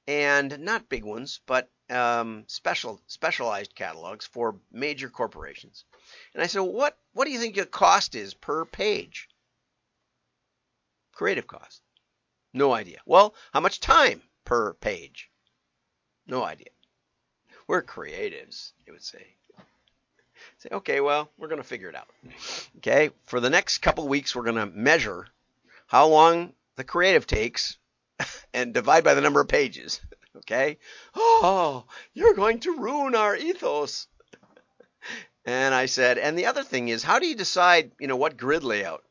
and 0.06 0.58
not 0.58 0.90
big 0.90 1.02
ones, 1.02 1.40
but 1.46 1.70
um, 1.88 2.44
special 2.46 3.00
specialized 3.06 3.74
catalogs 3.74 4.26
for 4.26 4.60
major 4.70 5.08
corporations. 5.08 5.86
And 6.34 6.42
I 6.42 6.46
said, 6.46 6.60
well, 6.60 6.72
what 6.72 6.98
what 7.14 7.24
do 7.24 7.30
you 7.30 7.38
think 7.38 7.56
your 7.56 7.64
cost 7.64 8.14
is 8.14 8.34
per 8.34 8.66
page? 8.66 9.30
Creative 11.12 11.46
cost. 11.46 11.80
No 12.52 12.74
idea. 12.74 13.00
Well, 13.06 13.34
how 13.54 13.60
much 13.60 13.80
time 13.80 14.20
per 14.44 14.74
page? 14.74 15.30
No 16.26 16.44
idea. 16.44 16.72
We're 17.66 17.82
creatives, 17.82 18.72
they 18.84 18.92
would 18.92 19.02
say. 19.02 19.36
Say, 20.64 20.70
okay, 20.76 21.00
well, 21.02 21.30
we're 21.36 21.48
going 21.48 21.60
to 21.60 21.68
figure 21.68 21.90
it 21.90 21.94
out. 21.94 22.08
Okay, 22.78 23.10
for 23.26 23.38
the 23.38 23.50
next 23.50 23.78
couple 23.78 24.08
weeks, 24.08 24.34
we're 24.34 24.44
going 24.44 24.56
to 24.56 24.64
measure 24.64 25.26
how 25.86 26.06
long 26.06 26.54
the 26.76 26.84
creative 26.84 27.26
takes 27.26 27.76
and 28.54 28.72
divide 28.72 29.04
by 29.04 29.12
the 29.12 29.20
number 29.20 29.40
of 29.40 29.48
pages. 29.48 30.00
Okay? 30.36 30.78
Oh, 31.14 31.84
you're 32.12 32.34
going 32.34 32.58
to 32.60 32.76
ruin 32.78 33.14
our 33.14 33.36
ethos. 33.36 34.08
And 35.46 35.72
I 35.72 35.86
said, 35.86 36.18
and 36.18 36.36
the 36.36 36.46
other 36.46 36.64
thing 36.64 36.88
is, 36.88 37.04
how 37.04 37.20
do 37.20 37.26
you 37.26 37.36
decide, 37.36 37.92
you 38.00 38.08
know, 38.08 38.16
what 38.16 38.36
grid 38.36 38.64
layout? 38.64 39.04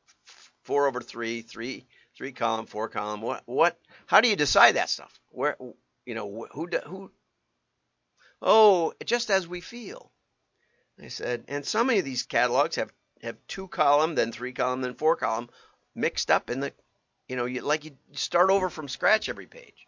Four 0.64 0.88
over 0.88 1.00
three, 1.00 1.44
three, 1.44 1.86
three 2.18 2.34
column, 2.34 2.66
four 2.66 2.90
column. 2.90 3.22
What, 3.22 3.44
what? 3.46 3.80
How 4.08 4.20
do 4.20 4.28
you 4.28 4.36
decide 4.36 4.76
that 4.76 4.90
stuff? 4.90 5.18
Where, 5.30 5.56
you 6.06 6.16
know, 6.16 6.48
who, 6.52 6.68
who? 6.86 7.12
Oh, 8.42 8.94
just 9.06 9.30
as 9.30 9.48
we 9.48 9.62
feel. 9.62 10.12
I 11.02 11.08
said, 11.08 11.46
and 11.48 11.66
some 11.66 11.90
of 11.90 12.06
these 12.06 12.24
catalogs 12.24 12.76
have 12.76 12.92
have 13.24 13.38
two 13.48 13.68
column, 13.68 14.16
then 14.16 14.32
three 14.32 14.52
column, 14.54 14.82
then 14.82 14.96
four 14.96 15.16
column, 15.16 15.50
mixed 15.96 16.30
up 16.30 16.50
in 16.50 16.60
the, 16.60 16.74
you 17.28 17.36
know, 17.36 17.46
you, 17.46 17.62
like 17.62 17.86
you 17.86 17.98
start 18.12 18.50
over 18.50 18.70
from 18.70 18.88
scratch 18.88 19.30
every 19.30 19.48
page. 19.48 19.88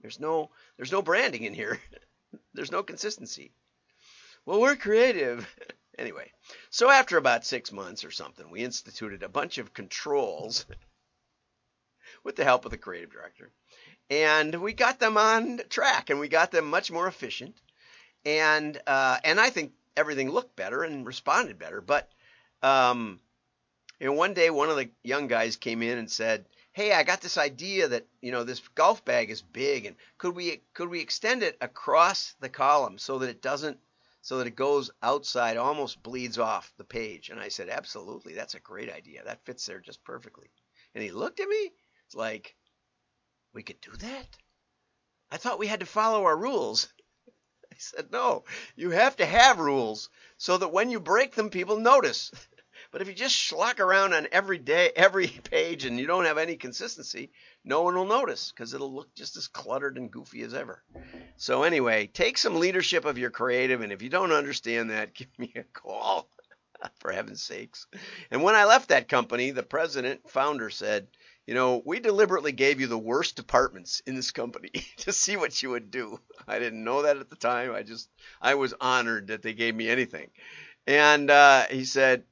There's 0.00 0.18
no 0.18 0.50
there's 0.76 0.92
no 0.92 1.02
branding 1.02 1.44
in 1.44 1.54
here. 1.54 1.80
there's 2.54 2.72
no 2.72 2.82
consistency. 2.82 3.52
Well, 4.44 4.60
we're 4.60 4.76
creative. 4.76 5.46
anyway, 5.98 6.32
so 6.70 6.90
after 6.90 7.16
about 7.16 7.46
six 7.46 7.70
months 7.70 8.04
or 8.04 8.10
something, 8.10 8.50
we 8.50 8.64
instituted 8.64 9.22
a 9.22 9.28
bunch 9.28 9.58
of 9.58 9.74
controls 9.74 10.66
with 12.24 12.36
the 12.36 12.44
help 12.44 12.64
of 12.64 12.72
the 12.72 12.78
creative 12.78 13.12
director, 13.12 13.52
and 14.10 14.60
we 14.60 14.72
got 14.72 14.98
them 14.98 15.16
on 15.16 15.60
track, 15.68 16.10
and 16.10 16.18
we 16.18 16.28
got 16.28 16.50
them 16.50 16.68
much 16.68 16.90
more 16.90 17.06
efficient. 17.06 17.54
And 18.24 18.80
uh, 18.86 19.18
and 19.24 19.38
I 19.40 19.50
think 19.50 19.72
everything 19.96 20.30
looked 20.30 20.56
better 20.56 20.82
and 20.82 21.06
responded 21.06 21.58
better. 21.58 21.80
But 21.80 22.10
um, 22.62 23.20
you 24.00 24.06
know, 24.06 24.12
one 24.12 24.34
day 24.34 24.50
one 24.50 24.70
of 24.70 24.76
the 24.76 24.90
young 25.02 25.28
guys 25.28 25.56
came 25.56 25.82
in 25.82 25.98
and 25.98 26.10
said, 26.10 26.46
"Hey, 26.72 26.92
I 26.92 27.02
got 27.02 27.20
this 27.20 27.38
idea 27.38 27.88
that 27.88 28.06
you 28.20 28.32
know 28.32 28.44
this 28.44 28.66
golf 28.74 29.04
bag 29.04 29.30
is 29.30 29.42
big, 29.42 29.86
and 29.86 29.96
could 30.18 30.34
we 30.34 30.62
could 30.74 30.88
we 30.88 31.00
extend 31.00 31.42
it 31.42 31.56
across 31.60 32.34
the 32.40 32.48
column 32.48 32.98
so 32.98 33.18
that 33.18 33.30
it 33.30 33.42
doesn't 33.42 33.78
so 34.20 34.38
that 34.38 34.46
it 34.46 34.56
goes 34.56 34.90
outside, 35.02 35.56
almost 35.56 36.02
bleeds 36.02 36.38
off 36.38 36.72
the 36.76 36.84
page?" 36.84 37.30
And 37.30 37.40
I 37.40 37.48
said, 37.48 37.68
"Absolutely, 37.68 38.34
that's 38.34 38.54
a 38.54 38.60
great 38.60 38.90
idea. 38.90 39.24
That 39.24 39.44
fits 39.44 39.66
there 39.66 39.80
just 39.80 40.04
perfectly." 40.04 40.50
And 40.94 41.02
he 41.02 41.10
looked 41.10 41.40
at 41.40 41.48
me. 41.48 41.72
Like, 42.14 42.56
"We 43.54 43.62
could 43.62 43.80
do 43.80 43.92
that." 43.92 44.36
I 45.30 45.38
thought 45.38 45.58
we 45.58 45.66
had 45.66 45.80
to 45.80 45.86
follow 45.86 46.24
our 46.24 46.36
rules. 46.36 46.92
I 47.76 47.76
said, 47.78 48.12
no, 48.12 48.44
you 48.76 48.90
have 48.90 49.16
to 49.16 49.26
have 49.26 49.58
rules 49.58 50.10
so 50.36 50.58
that 50.58 50.72
when 50.72 50.90
you 50.90 51.00
break 51.00 51.34
them, 51.34 51.50
people 51.50 51.78
notice. 51.78 52.30
But 52.90 53.00
if 53.00 53.08
you 53.08 53.14
just 53.14 53.34
schlock 53.34 53.80
around 53.80 54.12
on 54.12 54.28
every 54.32 54.58
day, 54.58 54.92
every 54.96 55.26
page, 55.28 55.86
and 55.86 55.98
you 55.98 56.06
don't 56.06 56.26
have 56.26 56.36
any 56.36 56.56
consistency, 56.56 57.32
no 57.64 57.82
one 57.82 57.94
will 57.94 58.04
notice 58.04 58.52
because 58.52 58.74
it'll 58.74 58.94
look 58.94 59.14
just 59.14 59.36
as 59.38 59.48
cluttered 59.48 59.96
and 59.96 60.10
goofy 60.10 60.42
as 60.42 60.52
ever. 60.52 60.82
So 61.36 61.62
anyway, 61.62 62.08
take 62.08 62.36
some 62.36 62.60
leadership 62.60 63.06
of 63.06 63.16
your 63.16 63.30
creative, 63.30 63.80
and 63.80 63.92
if 63.92 64.02
you 64.02 64.10
don't 64.10 64.32
understand 64.32 64.90
that, 64.90 65.14
give 65.14 65.38
me 65.38 65.52
a 65.56 65.62
call, 65.62 66.28
for 66.98 67.12
heaven's 67.12 67.42
sakes. 67.42 67.86
And 68.30 68.42
when 68.42 68.54
I 68.54 68.66
left 68.66 68.90
that 68.90 69.08
company, 69.08 69.52
the 69.52 69.62
president, 69.62 70.28
founder 70.28 70.68
said, 70.68 71.06
you 71.46 71.54
know, 71.54 71.82
we 71.84 72.00
deliberately 72.00 72.52
gave 72.52 72.80
you 72.80 72.86
the 72.86 72.98
worst 72.98 73.36
departments 73.36 74.00
in 74.06 74.14
this 74.14 74.30
company 74.30 74.70
to 74.98 75.12
see 75.12 75.36
what 75.36 75.62
you 75.62 75.70
would 75.70 75.90
do. 75.90 76.20
I 76.46 76.58
didn't 76.58 76.84
know 76.84 77.02
that 77.02 77.16
at 77.16 77.30
the 77.30 77.36
time. 77.36 77.72
I 77.72 77.82
just, 77.82 78.08
I 78.40 78.54
was 78.54 78.74
honored 78.80 79.28
that 79.28 79.42
they 79.42 79.54
gave 79.54 79.74
me 79.74 79.88
anything. 79.88 80.30
And 80.86 81.30
uh, 81.30 81.64
he 81.70 81.84
said, 81.84 82.24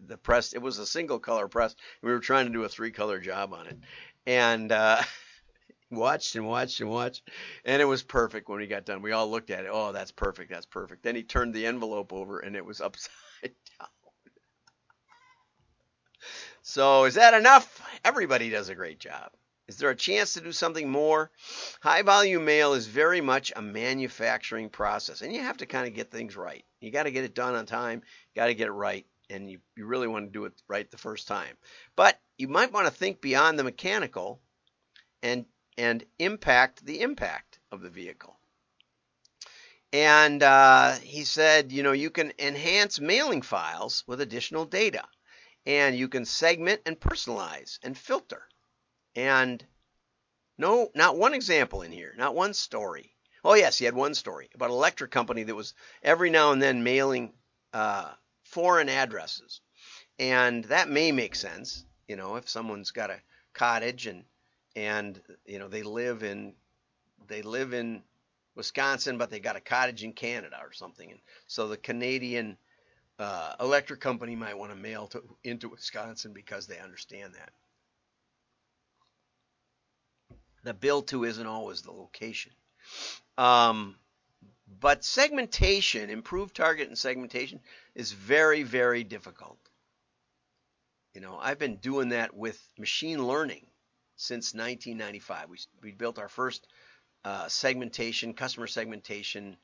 the 0.04 0.16
press 0.16 0.52
it 0.52 0.60
was 0.60 0.78
a 0.78 0.86
single 0.86 1.18
color 1.18 1.48
press. 1.48 1.74
We 2.02 2.10
were 2.10 2.18
trying 2.18 2.46
to 2.46 2.52
do 2.52 2.64
a 2.64 2.68
three 2.68 2.90
color 2.90 3.20
job 3.20 3.52
on 3.54 3.66
it, 3.66 3.78
and 4.26 4.70
uh, 4.72 5.02
watched 5.90 6.34
and 6.34 6.46
watched 6.46 6.80
and 6.80 6.90
watched, 6.90 7.28
and 7.64 7.80
it 7.80 7.86
was 7.86 8.02
perfect 8.02 8.48
when 8.48 8.58
we 8.58 8.66
got 8.66 8.84
done. 8.84 9.02
We 9.02 9.12
all 9.12 9.30
looked 9.30 9.50
at 9.50 9.64
it. 9.64 9.70
Oh, 9.72 9.92
that's 9.92 10.12
perfect. 10.12 10.50
That's 10.50 10.66
perfect. 10.66 11.02
Then 11.02 11.16
he 11.16 11.22
turned 11.22 11.54
the 11.54 11.66
envelope 11.66 12.12
over, 12.12 12.38
and 12.38 12.56
it 12.56 12.64
was 12.64 12.80
upside 12.80 13.10
down. 13.78 13.88
So 16.62 17.04
is 17.04 17.14
that 17.14 17.34
enough? 17.34 17.82
Everybody 18.04 18.48
does 18.48 18.70
a 18.70 18.74
great 18.74 18.98
job. 18.98 19.30
Is 19.66 19.78
there 19.78 19.90
a 19.90 19.96
chance 19.96 20.34
to 20.34 20.40
do 20.40 20.52
something 20.52 20.90
more? 20.90 21.30
High 21.80 22.02
volume 22.02 22.44
mail 22.44 22.74
is 22.74 22.86
very 22.86 23.20
much 23.20 23.52
a 23.54 23.62
manufacturing 23.62 24.68
process, 24.68 25.22
and 25.22 25.32
you 25.32 25.40
have 25.40 25.58
to 25.58 25.66
kind 25.66 25.86
of 25.86 25.94
get 25.94 26.10
things 26.10 26.36
right. 26.36 26.64
You 26.80 26.90
got 26.90 27.04
to 27.04 27.10
get 27.10 27.24
it 27.24 27.34
done 27.34 27.54
on 27.54 27.64
time, 27.64 28.02
got 28.36 28.46
to 28.46 28.54
get 28.54 28.68
it 28.68 28.72
right, 28.72 29.06
and 29.30 29.50
you, 29.50 29.60
you 29.76 29.86
really 29.86 30.08
want 30.08 30.26
to 30.26 30.32
do 30.32 30.44
it 30.44 30.52
right 30.68 30.90
the 30.90 30.98
first 30.98 31.28
time. 31.28 31.56
But 31.96 32.18
you 32.38 32.48
might 32.48 32.72
want 32.72 32.86
to 32.86 32.92
think 32.92 33.20
beyond 33.20 33.58
the 33.58 33.64
mechanical 33.64 34.40
and 35.22 35.46
and 35.76 36.04
impact 36.18 36.84
the 36.84 37.00
impact 37.00 37.58
of 37.72 37.80
the 37.80 37.90
vehicle. 37.90 38.38
And 39.92 40.42
uh, 40.42 40.92
he 40.94 41.24
said, 41.24 41.72
you 41.72 41.82
know, 41.82 41.92
you 41.92 42.10
can 42.10 42.32
enhance 42.38 43.00
mailing 43.00 43.42
files 43.42 44.04
with 44.06 44.20
additional 44.20 44.64
data 44.64 45.04
and 45.66 45.96
you 45.96 46.08
can 46.08 46.24
segment 46.24 46.82
and 46.86 46.98
personalize 46.98 47.78
and 47.82 47.96
filter. 47.96 48.42
And 49.14 49.64
no, 50.58 50.90
not 50.94 51.16
one 51.16 51.34
example 51.34 51.82
in 51.82 51.92
here, 51.92 52.14
not 52.16 52.34
one 52.34 52.54
story. 52.54 53.14
Oh 53.44 53.54
yes, 53.54 53.78
he 53.78 53.84
had 53.84 53.94
one 53.94 54.14
story 54.14 54.48
about 54.54 54.70
an 54.70 54.76
electric 54.76 55.10
company 55.10 55.42
that 55.44 55.54
was 55.54 55.74
every 56.02 56.30
now 56.30 56.52
and 56.52 56.62
then 56.62 56.82
mailing 56.82 57.32
uh, 57.72 58.12
foreign 58.54 58.88
addresses, 58.88 59.60
and 60.20 60.64
that 60.66 60.88
may 60.88 61.10
make 61.10 61.34
sense. 61.34 61.84
You 62.06 62.14
know, 62.14 62.36
if 62.36 62.48
someone's 62.48 62.92
got 62.92 63.10
a 63.10 63.20
cottage 63.52 64.06
and 64.06 64.24
and 64.76 65.20
you 65.44 65.58
know 65.58 65.66
they 65.66 65.82
live 65.82 66.22
in 66.22 66.54
they 67.26 67.42
live 67.42 67.74
in 67.74 68.02
Wisconsin, 68.54 69.18
but 69.18 69.30
they 69.30 69.40
got 69.40 69.56
a 69.56 69.60
cottage 69.60 70.04
in 70.04 70.12
Canada 70.12 70.56
or 70.62 70.72
something, 70.72 71.10
and 71.10 71.20
so 71.48 71.66
the 71.66 71.76
Canadian 71.76 72.56
uh, 73.18 73.54
electric 73.58 74.00
company 74.00 74.36
might 74.36 74.56
want 74.56 74.70
to 74.70 74.76
mail 74.76 75.08
to, 75.08 75.22
into 75.42 75.68
Wisconsin 75.68 76.32
because 76.32 76.68
they 76.68 76.78
understand 76.78 77.34
that. 77.34 77.50
The 80.62 80.74
bill 80.74 81.02
to 81.02 81.24
isn't 81.24 81.46
always 81.46 81.82
the 81.82 81.92
location. 81.92 82.52
Um, 83.36 83.96
but 84.80 85.04
segmentation, 85.04 86.10
improved 86.10 86.54
target 86.54 86.88
and 86.88 86.98
segmentation, 86.98 87.60
is 87.94 88.12
very, 88.12 88.62
very 88.62 89.04
difficult. 89.04 89.58
You 91.14 91.20
know, 91.20 91.38
I've 91.40 91.58
been 91.58 91.76
doing 91.76 92.08
that 92.10 92.34
with 92.34 92.60
machine 92.78 93.24
learning 93.24 93.66
since 94.16 94.54
1995. 94.54 95.48
We, 95.48 95.58
we 95.82 95.92
built 95.92 96.18
our 96.18 96.28
first 96.28 96.66
uh, 97.24 97.48
segmentation, 97.48 98.34
customer 98.34 98.66
segmentation 98.66 99.56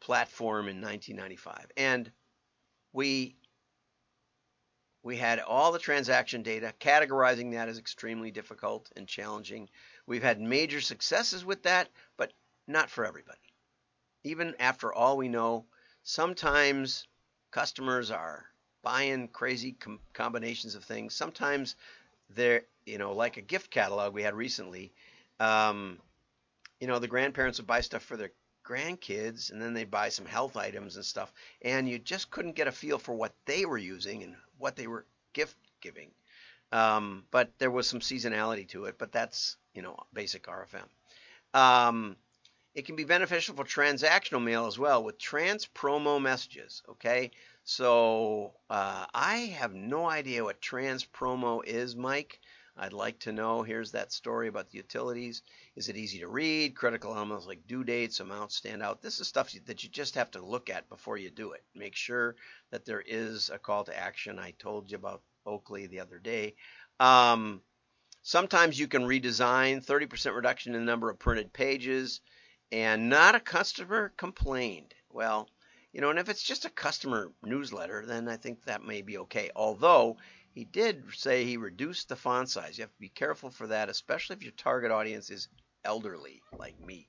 platform 0.00 0.68
in 0.68 0.80
1995. 0.80 1.66
And 1.76 2.10
we 2.92 3.36
we 5.04 5.16
had 5.16 5.40
all 5.40 5.72
the 5.72 5.80
transaction 5.80 6.42
data. 6.42 6.72
Categorizing 6.78 7.52
that 7.52 7.68
is 7.68 7.78
extremely 7.78 8.30
difficult 8.30 8.90
and 8.96 9.08
challenging. 9.08 9.68
We've 10.06 10.22
had 10.22 10.40
major 10.40 10.80
successes 10.80 11.44
with 11.44 11.64
that, 11.64 11.88
but 12.16 12.32
not 12.68 12.88
for 12.88 13.04
everybody. 13.04 13.38
Even 14.22 14.54
after 14.60 14.92
all 14.92 15.16
we 15.16 15.28
know, 15.28 15.66
sometimes 16.04 17.08
customers 17.52 18.10
are 18.10 18.44
buying 18.82 19.28
crazy 19.28 19.72
com- 19.72 20.00
combinations 20.12 20.74
of 20.74 20.84
things. 20.84 21.14
Sometimes 21.14 21.76
they're, 22.30 22.62
you 22.84 22.98
know, 22.98 23.12
like 23.12 23.36
a 23.36 23.42
gift 23.42 23.70
catalog 23.70 24.12
we 24.12 24.22
had 24.24 24.34
recently. 24.34 24.92
Um, 25.38 25.98
you 26.80 26.88
know, 26.88 26.98
the 26.98 27.08
grandparents 27.08 27.58
would 27.58 27.66
buy 27.68 27.80
stuff 27.80 28.02
for 28.02 28.16
their 28.16 28.32
grandkids 28.64 29.50
and 29.50 29.60
then 29.60 29.74
they'd 29.74 29.90
buy 29.90 30.08
some 30.08 30.26
health 30.26 30.56
items 30.56 30.96
and 30.96 31.04
stuff 31.04 31.32
and 31.62 31.88
you 31.88 31.98
just 31.98 32.30
couldn't 32.30 32.56
get 32.56 32.68
a 32.68 32.72
feel 32.72 32.98
for 32.98 33.14
what 33.14 33.34
they 33.44 33.64
were 33.64 33.78
using 33.78 34.22
and 34.22 34.36
what 34.58 34.76
they 34.76 34.86
were 34.86 35.04
gift 35.32 35.56
giving 35.80 36.10
um, 36.70 37.24
but 37.30 37.50
there 37.58 37.70
was 37.70 37.88
some 37.88 38.00
seasonality 38.00 38.68
to 38.68 38.84
it 38.84 38.96
but 38.98 39.10
that's 39.10 39.56
you 39.74 39.82
know 39.82 39.96
basic 40.12 40.46
rfm 40.46 40.86
um, 41.58 42.16
it 42.74 42.86
can 42.86 42.96
be 42.96 43.04
beneficial 43.04 43.54
for 43.54 43.64
transactional 43.64 44.42
mail 44.42 44.66
as 44.66 44.78
well 44.78 45.02
with 45.02 45.18
trans 45.18 45.66
promo 45.66 46.20
messages 46.20 46.82
okay 46.88 47.30
so 47.64 48.52
uh, 48.70 49.04
i 49.14 49.36
have 49.58 49.74
no 49.74 50.08
idea 50.08 50.44
what 50.44 50.60
trans 50.60 51.04
promo 51.04 51.64
is 51.64 51.94
mike 51.96 52.40
I'd 52.76 52.94
like 52.94 53.18
to 53.20 53.32
know. 53.32 53.62
Here's 53.62 53.92
that 53.92 54.12
story 54.12 54.48
about 54.48 54.70
the 54.70 54.78
utilities. 54.78 55.42
Is 55.76 55.88
it 55.88 55.96
easy 55.96 56.20
to 56.20 56.28
read? 56.28 56.74
Critical 56.74 57.14
elements 57.14 57.46
like 57.46 57.66
due 57.66 57.84
dates, 57.84 58.20
amounts 58.20 58.56
stand 58.56 58.82
out. 58.82 59.02
This 59.02 59.20
is 59.20 59.28
stuff 59.28 59.52
that 59.66 59.84
you 59.84 59.90
just 59.90 60.14
have 60.14 60.30
to 60.32 60.44
look 60.44 60.70
at 60.70 60.88
before 60.88 61.18
you 61.18 61.30
do 61.30 61.52
it. 61.52 61.62
Make 61.74 61.94
sure 61.94 62.34
that 62.70 62.86
there 62.86 63.02
is 63.06 63.50
a 63.50 63.58
call 63.58 63.84
to 63.84 63.98
action. 63.98 64.38
I 64.38 64.52
told 64.52 64.90
you 64.90 64.96
about 64.96 65.22
Oakley 65.44 65.86
the 65.86 66.00
other 66.00 66.18
day. 66.18 66.54
Um, 66.98 67.60
sometimes 68.22 68.78
you 68.78 68.88
can 68.88 69.02
redesign 69.02 69.84
30% 69.84 70.34
reduction 70.34 70.74
in 70.74 70.80
the 70.80 70.90
number 70.90 71.10
of 71.10 71.18
printed 71.18 71.52
pages, 71.52 72.20
and 72.72 73.10
not 73.10 73.34
a 73.34 73.40
customer 73.40 74.12
complained. 74.16 74.94
Well, 75.10 75.48
you 75.92 76.00
know, 76.00 76.08
and 76.08 76.18
if 76.18 76.30
it's 76.30 76.42
just 76.42 76.64
a 76.64 76.70
customer 76.70 77.30
newsletter, 77.42 78.04
then 78.06 78.28
I 78.28 78.38
think 78.38 78.64
that 78.64 78.82
may 78.82 79.02
be 79.02 79.18
okay. 79.18 79.50
Although 79.54 80.16
he 80.54 80.64
did 80.64 81.04
say 81.14 81.44
he 81.44 81.58
reduced 81.58 82.08
the 82.08 82.16
font 82.16 82.48
size. 82.48 82.78
You 82.78 82.82
have 82.82 82.92
to 82.92 83.00
be 83.00 83.10
careful 83.10 83.50
for 83.50 83.66
that, 83.66 83.90
especially 83.90 84.36
if 84.36 84.42
your 84.42 84.52
target 84.52 84.90
audience 84.90 85.28
is 85.30 85.48
elderly 85.84 86.40
like 86.58 86.80
me. 86.80 87.08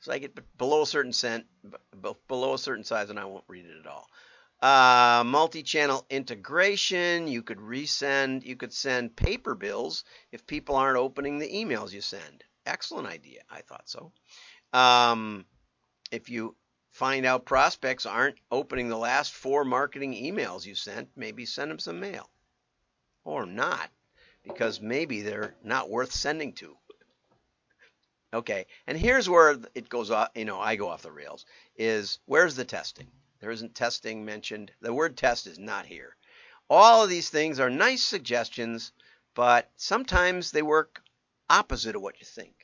So 0.00 0.12
I 0.12 0.18
get 0.18 0.38
below 0.56 0.82
a 0.82 0.86
certain 0.86 1.12
cent, 1.12 1.44
below 2.28 2.54
a 2.54 2.58
certain 2.58 2.84
size, 2.84 3.10
and 3.10 3.18
I 3.18 3.26
won't 3.26 3.44
read 3.46 3.66
it 3.66 3.78
at 3.78 3.86
all. 3.86 4.08
Uh, 4.60 5.22
multi-channel 5.24 6.06
integration. 6.08 7.28
You 7.28 7.42
could 7.42 7.58
resend. 7.58 8.44
You 8.44 8.56
could 8.56 8.72
send 8.72 9.14
paper 9.16 9.54
bills 9.54 10.04
if 10.32 10.46
people 10.46 10.76
aren't 10.76 10.96
opening 10.96 11.38
the 11.38 11.52
emails 11.52 11.92
you 11.92 12.00
send. 12.00 12.44
Excellent 12.68 13.08
idea. 13.08 13.40
I 13.50 13.62
thought 13.62 13.88
so. 13.88 14.12
Um, 14.72 15.46
if 16.12 16.28
you 16.28 16.54
find 16.90 17.24
out 17.24 17.46
prospects 17.46 18.04
aren't 18.04 18.38
opening 18.50 18.88
the 18.88 18.96
last 18.98 19.32
four 19.32 19.64
marketing 19.64 20.12
emails 20.12 20.66
you 20.66 20.74
sent, 20.74 21.08
maybe 21.16 21.46
send 21.46 21.70
them 21.70 21.78
some 21.78 21.98
mail. 21.98 22.28
Or 23.24 23.46
not, 23.46 23.90
because 24.44 24.80
maybe 24.80 25.22
they're 25.22 25.54
not 25.62 25.88
worth 25.88 26.12
sending 26.12 26.52
to. 26.54 26.76
Okay, 28.34 28.66
and 28.86 28.98
here's 28.98 29.28
where 29.30 29.58
it 29.74 29.88
goes 29.88 30.10
off, 30.10 30.28
you 30.34 30.44
know, 30.44 30.60
I 30.60 30.76
go 30.76 30.88
off 30.88 31.00
the 31.00 31.10
rails, 31.10 31.46
is 31.76 32.18
where's 32.26 32.56
the 32.56 32.64
testing? 32.64 33.10
There 33.40 33.50
isn't 33.50 33.74
testing 33.74 34.26
mentioned. 34.26 34.72
The 34.82 34.92
word 34.92 35.16
test 35.16 35.46
is 35.46 35.58
not 35.58 35.86
here. 35.86 36.16
All 36.68 37.02
of 37.02 37.08
these 37.08 37.30
things 37.30 37.60
are 37.60 37.70
nice 37.70 38.02
suggestions, 38.02 38.92
but 39.34 39.70
sometimes 39.76 40.50
they 40.50 40.60
work 40.60 41.00
opposite 41.48 41.96
of 41.96 42.02
what 42.02 42.20
you 42.20 42.26
think. 42.26 42.57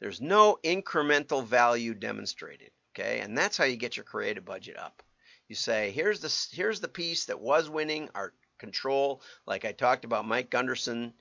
There's 0.00 0.20
no 0.20 0.58
incremental 0.64 1.44
value 1.44 1.94
demonstrated. 1.94 2.70
Okay, 2.94 3.20
and 3.20 3.36
that's 3.36 3.56
how 3.56 3.64
you 3.64 3.76
get 3.76 3.96
your 3.96 4.04
creative 4.04 4.44
budget 4.44 4.76
up. 4.76 5.02
You 5.48 5.54
say, 5.54 5.90
here's 5.92 6.20
the 6.20 6.56
here's 6.56 6.80
the 6.80 6.88
piece 6.88 7.26
that 7.26 7.40
was 7.40 7.70
winning 7.70 8.08
our 8.14 8.32
control, 8.58 9.22
like 9.46 9.64
I 9.64 9.72
talked 9.72 10.04
about 10.04 10.26
Mike 10.26 10.50
Gunderson 10.50 11.14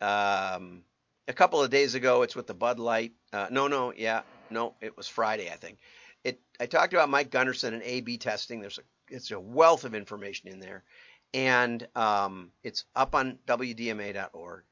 um, 0.00 0.82
a 1.28 1.32
couple 1.32 1.62
of 1.62 1.70
days 1.70 1.94
ago. 1.94 2.22
It's 2.22 2.36
with 2.36 2.46
the 2.46 2.54
Bud 2.54 2.78
Light. 2.78 3.12
Uh, 3.32 3.46
no, 3.50 3.68
no, 3.68 3.92
yeah, 3.96 4.22
no, 4.50 4.74
it 4.80 4.96
was 4.96 5.08
Friday, 5.08 5.50
I 5.50 5.56
think. 5.56 5.78
It 6.24 6.40
I 6.58 6.66
talked 6.66 6.92
about 6.92 7.08
Mike 7.08 7.30
Gunderson 7.30 7.74
and 7.74 7.82
A/B 7.82 8.18
testing. 8.18 8.60
There's 8.60 8.78
a 8.78 9.14
it's 9.14 9.30
a 9.30 9.40
wealth 9.40 9.84
of 9.84 9.94
information 9.94 10.48
in 10.48 10.60
there, 10.60 10.84
and 11.32 11.86
um, 11.96 12.50
it's 12.62 12.84
up 12.94 13.14
on 13.14 13.38
WDMA.org. 13.46 14.62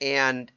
And 0.00 0.50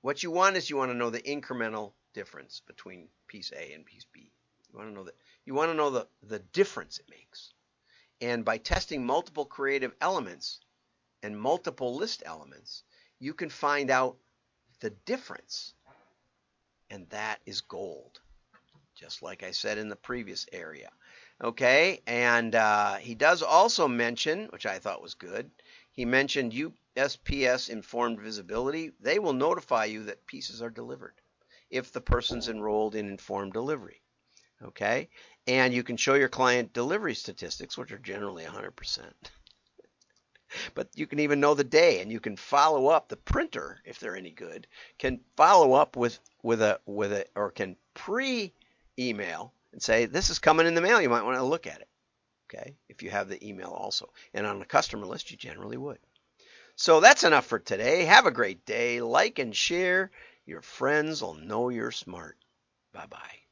what 0.00 0.22
you 0.22 0.30
want 0.30 0.56
is 0.56 0.70
you 0.70 0.76
want 0.76 0.90
to 0.90 0.96
know 0.96 1.10
the 1.10 1.20
incremental 1.20 1.92
difference 2.14 2.62
between 2.66 3.08
piece 3.26 3.52
A 3.52 3.72
and 3.72 3.84
piece 3.84 4.06
B. 4.12 4.30
You 4.70 4.78
want 4.78 4.90
to 4.90 4.94
know 4.94 5.04
that 5.04 5.14
you 5.44 5.54
want 5.54 5.70
to 5.70 5.76
know 5.76 5.90
the, 5.90 6.06
the 6.22 6.38
difference 6.38 6.98
it 6.98 7.06
makes. 7.10 7.52
And 8.20 8.44
by 8.44 8.58
testing 8.58 9.06
multiple 9.06 9.44
creative 9.44 9.92
elements 10.00 10.60
and 11.22 11.38
multiple 11.38 11.94
list 11.96 12.22
elements, 12.26 12.82
you 13.18 13.34
can 13.34 13.48
find 13.48 13.90
out 13.90 14.16
the 14.80 14.90
difference. 14.90 15.74
And 16.90 17.08
that 17.10 17.40
is 17.46 17.60
gold. 17.60 18.20
Just 18.94 19.22
like 19.22 19.42
I 19.42 19.52
said 19.52 19.78
in 19.78 19.88
the 19.88 19.96
previous 19.96 20.46
area. 20.52 20.90
Okay, 21.42 22.02
and 22.06 22.54
uh, 22.54 22.96
he 22.96 23.14
does 23.14 23.42
also 23.42 23.86
mention, 23.86 24.46
which 24.46 24.66
I 24.66 24.80
thought 24.80 25.02
was 25.02 25.14
good, 25.14 25.50
he 25.92 26.04
mentioned 26.04 26.52
USPS 26.96 27.70
informed 27.70 28.20
visibility. 28.20 28.90
They 29.00 29.20
will 29.20 29.32
notify 29.32 29.84
you 29.84 30.04
that 30.04 30.26
pieces 30.26 30.62
are 30.62 30.70
delivered 30.70 31.14
if 31.70 31.92
the 31.92 32.00
person's 32.00 32.48
enrolled 32.48 32.96
in 32.96 33.08
informed 33.08 33.52
delivery. 33.52 34.02
Okay, 34.62 35.08
and 35.46 35.72
you 35.72 35.84
can 35.84 35.96
show 35.96 36.14
your 36.14 36.28
client 36.28 36.72
delivery 36.72 37.14
statistics, 37.14 37.78
which 37.78 37.92
are 37.92 37.98
generally 37.98 38.44
100%. 38.44 39.12
but 40.74 40.88
you 40.94 41.06
can 41.06 41.20
even 41.20 41.38
know 41.38 41.54
the 41.54 41.62
day, 41.62 42.00
and 42.00 42.10
you 42.10 42.18
can 42.18 42.36
follow 42.36 42.88
up. 42.88 43.08
The 43.08 43.16
printer, 43.16 43.80
if 43.84 44.00
they're 44.00 44.16
any 44.16 44.30
good, 44.30 44.66
can 44.98 45.20
follow 45.36 45.74
up 45.74 45.96
with 45.96 46.18
with 46.42 46.62
a 46.62 46.80
with 46.86 47.12
a 47.12 47.26
or 47.36 47.52
can 47.52 47.76
pre-email 47.94 49.52
and 49.72 49.82
say, 49.82 50.06
this 50.06 50.30
is 50.30 50.38
coming 50.38 50.66
in 50.66 50.74
the 50.74 50.80
mail. 50.80 51.00
You 51.00 51.08
might 51.08 51.24
want 51.24 51.36
to 51.36 51.44
look 51.44 51.66
at 51.66 51.80
it. 51.80 51.88
Okay. 52.48 52.76
If 52.88 53.02
you 53.02 53.10
have 53.10 53.28
the 53.28 53.46
email 53.46 53.70
also. 53.70 54.10
And 54.32 54.46
on 54.46 54.58
the 54.58 54.64
customer 54.64 55.06
list, 55.06 55.30
you 55.30 55.36
generally 55.36 55.76
would. 55.76 55.98
So 56.76 57.00
that's 57.00 57.24
enough 57.24 57.46
for 57.46 57.58
today. 57.58 58.04
Have 58.04 58.26
a 58.26 58.30
great 58.30 58.64
day. 58.64 59.00
Like 59.00 59.38
and 59.38 59.54
share. 59.54 60.10
Your 60.46 60.62
friends 60.62 61.20
will 61.22 61.34
know 61.34 61.68
you're 61.68 61.90
smart. 61.90 62.38
Bye 62.92 63.06
bye. 63.06 63.47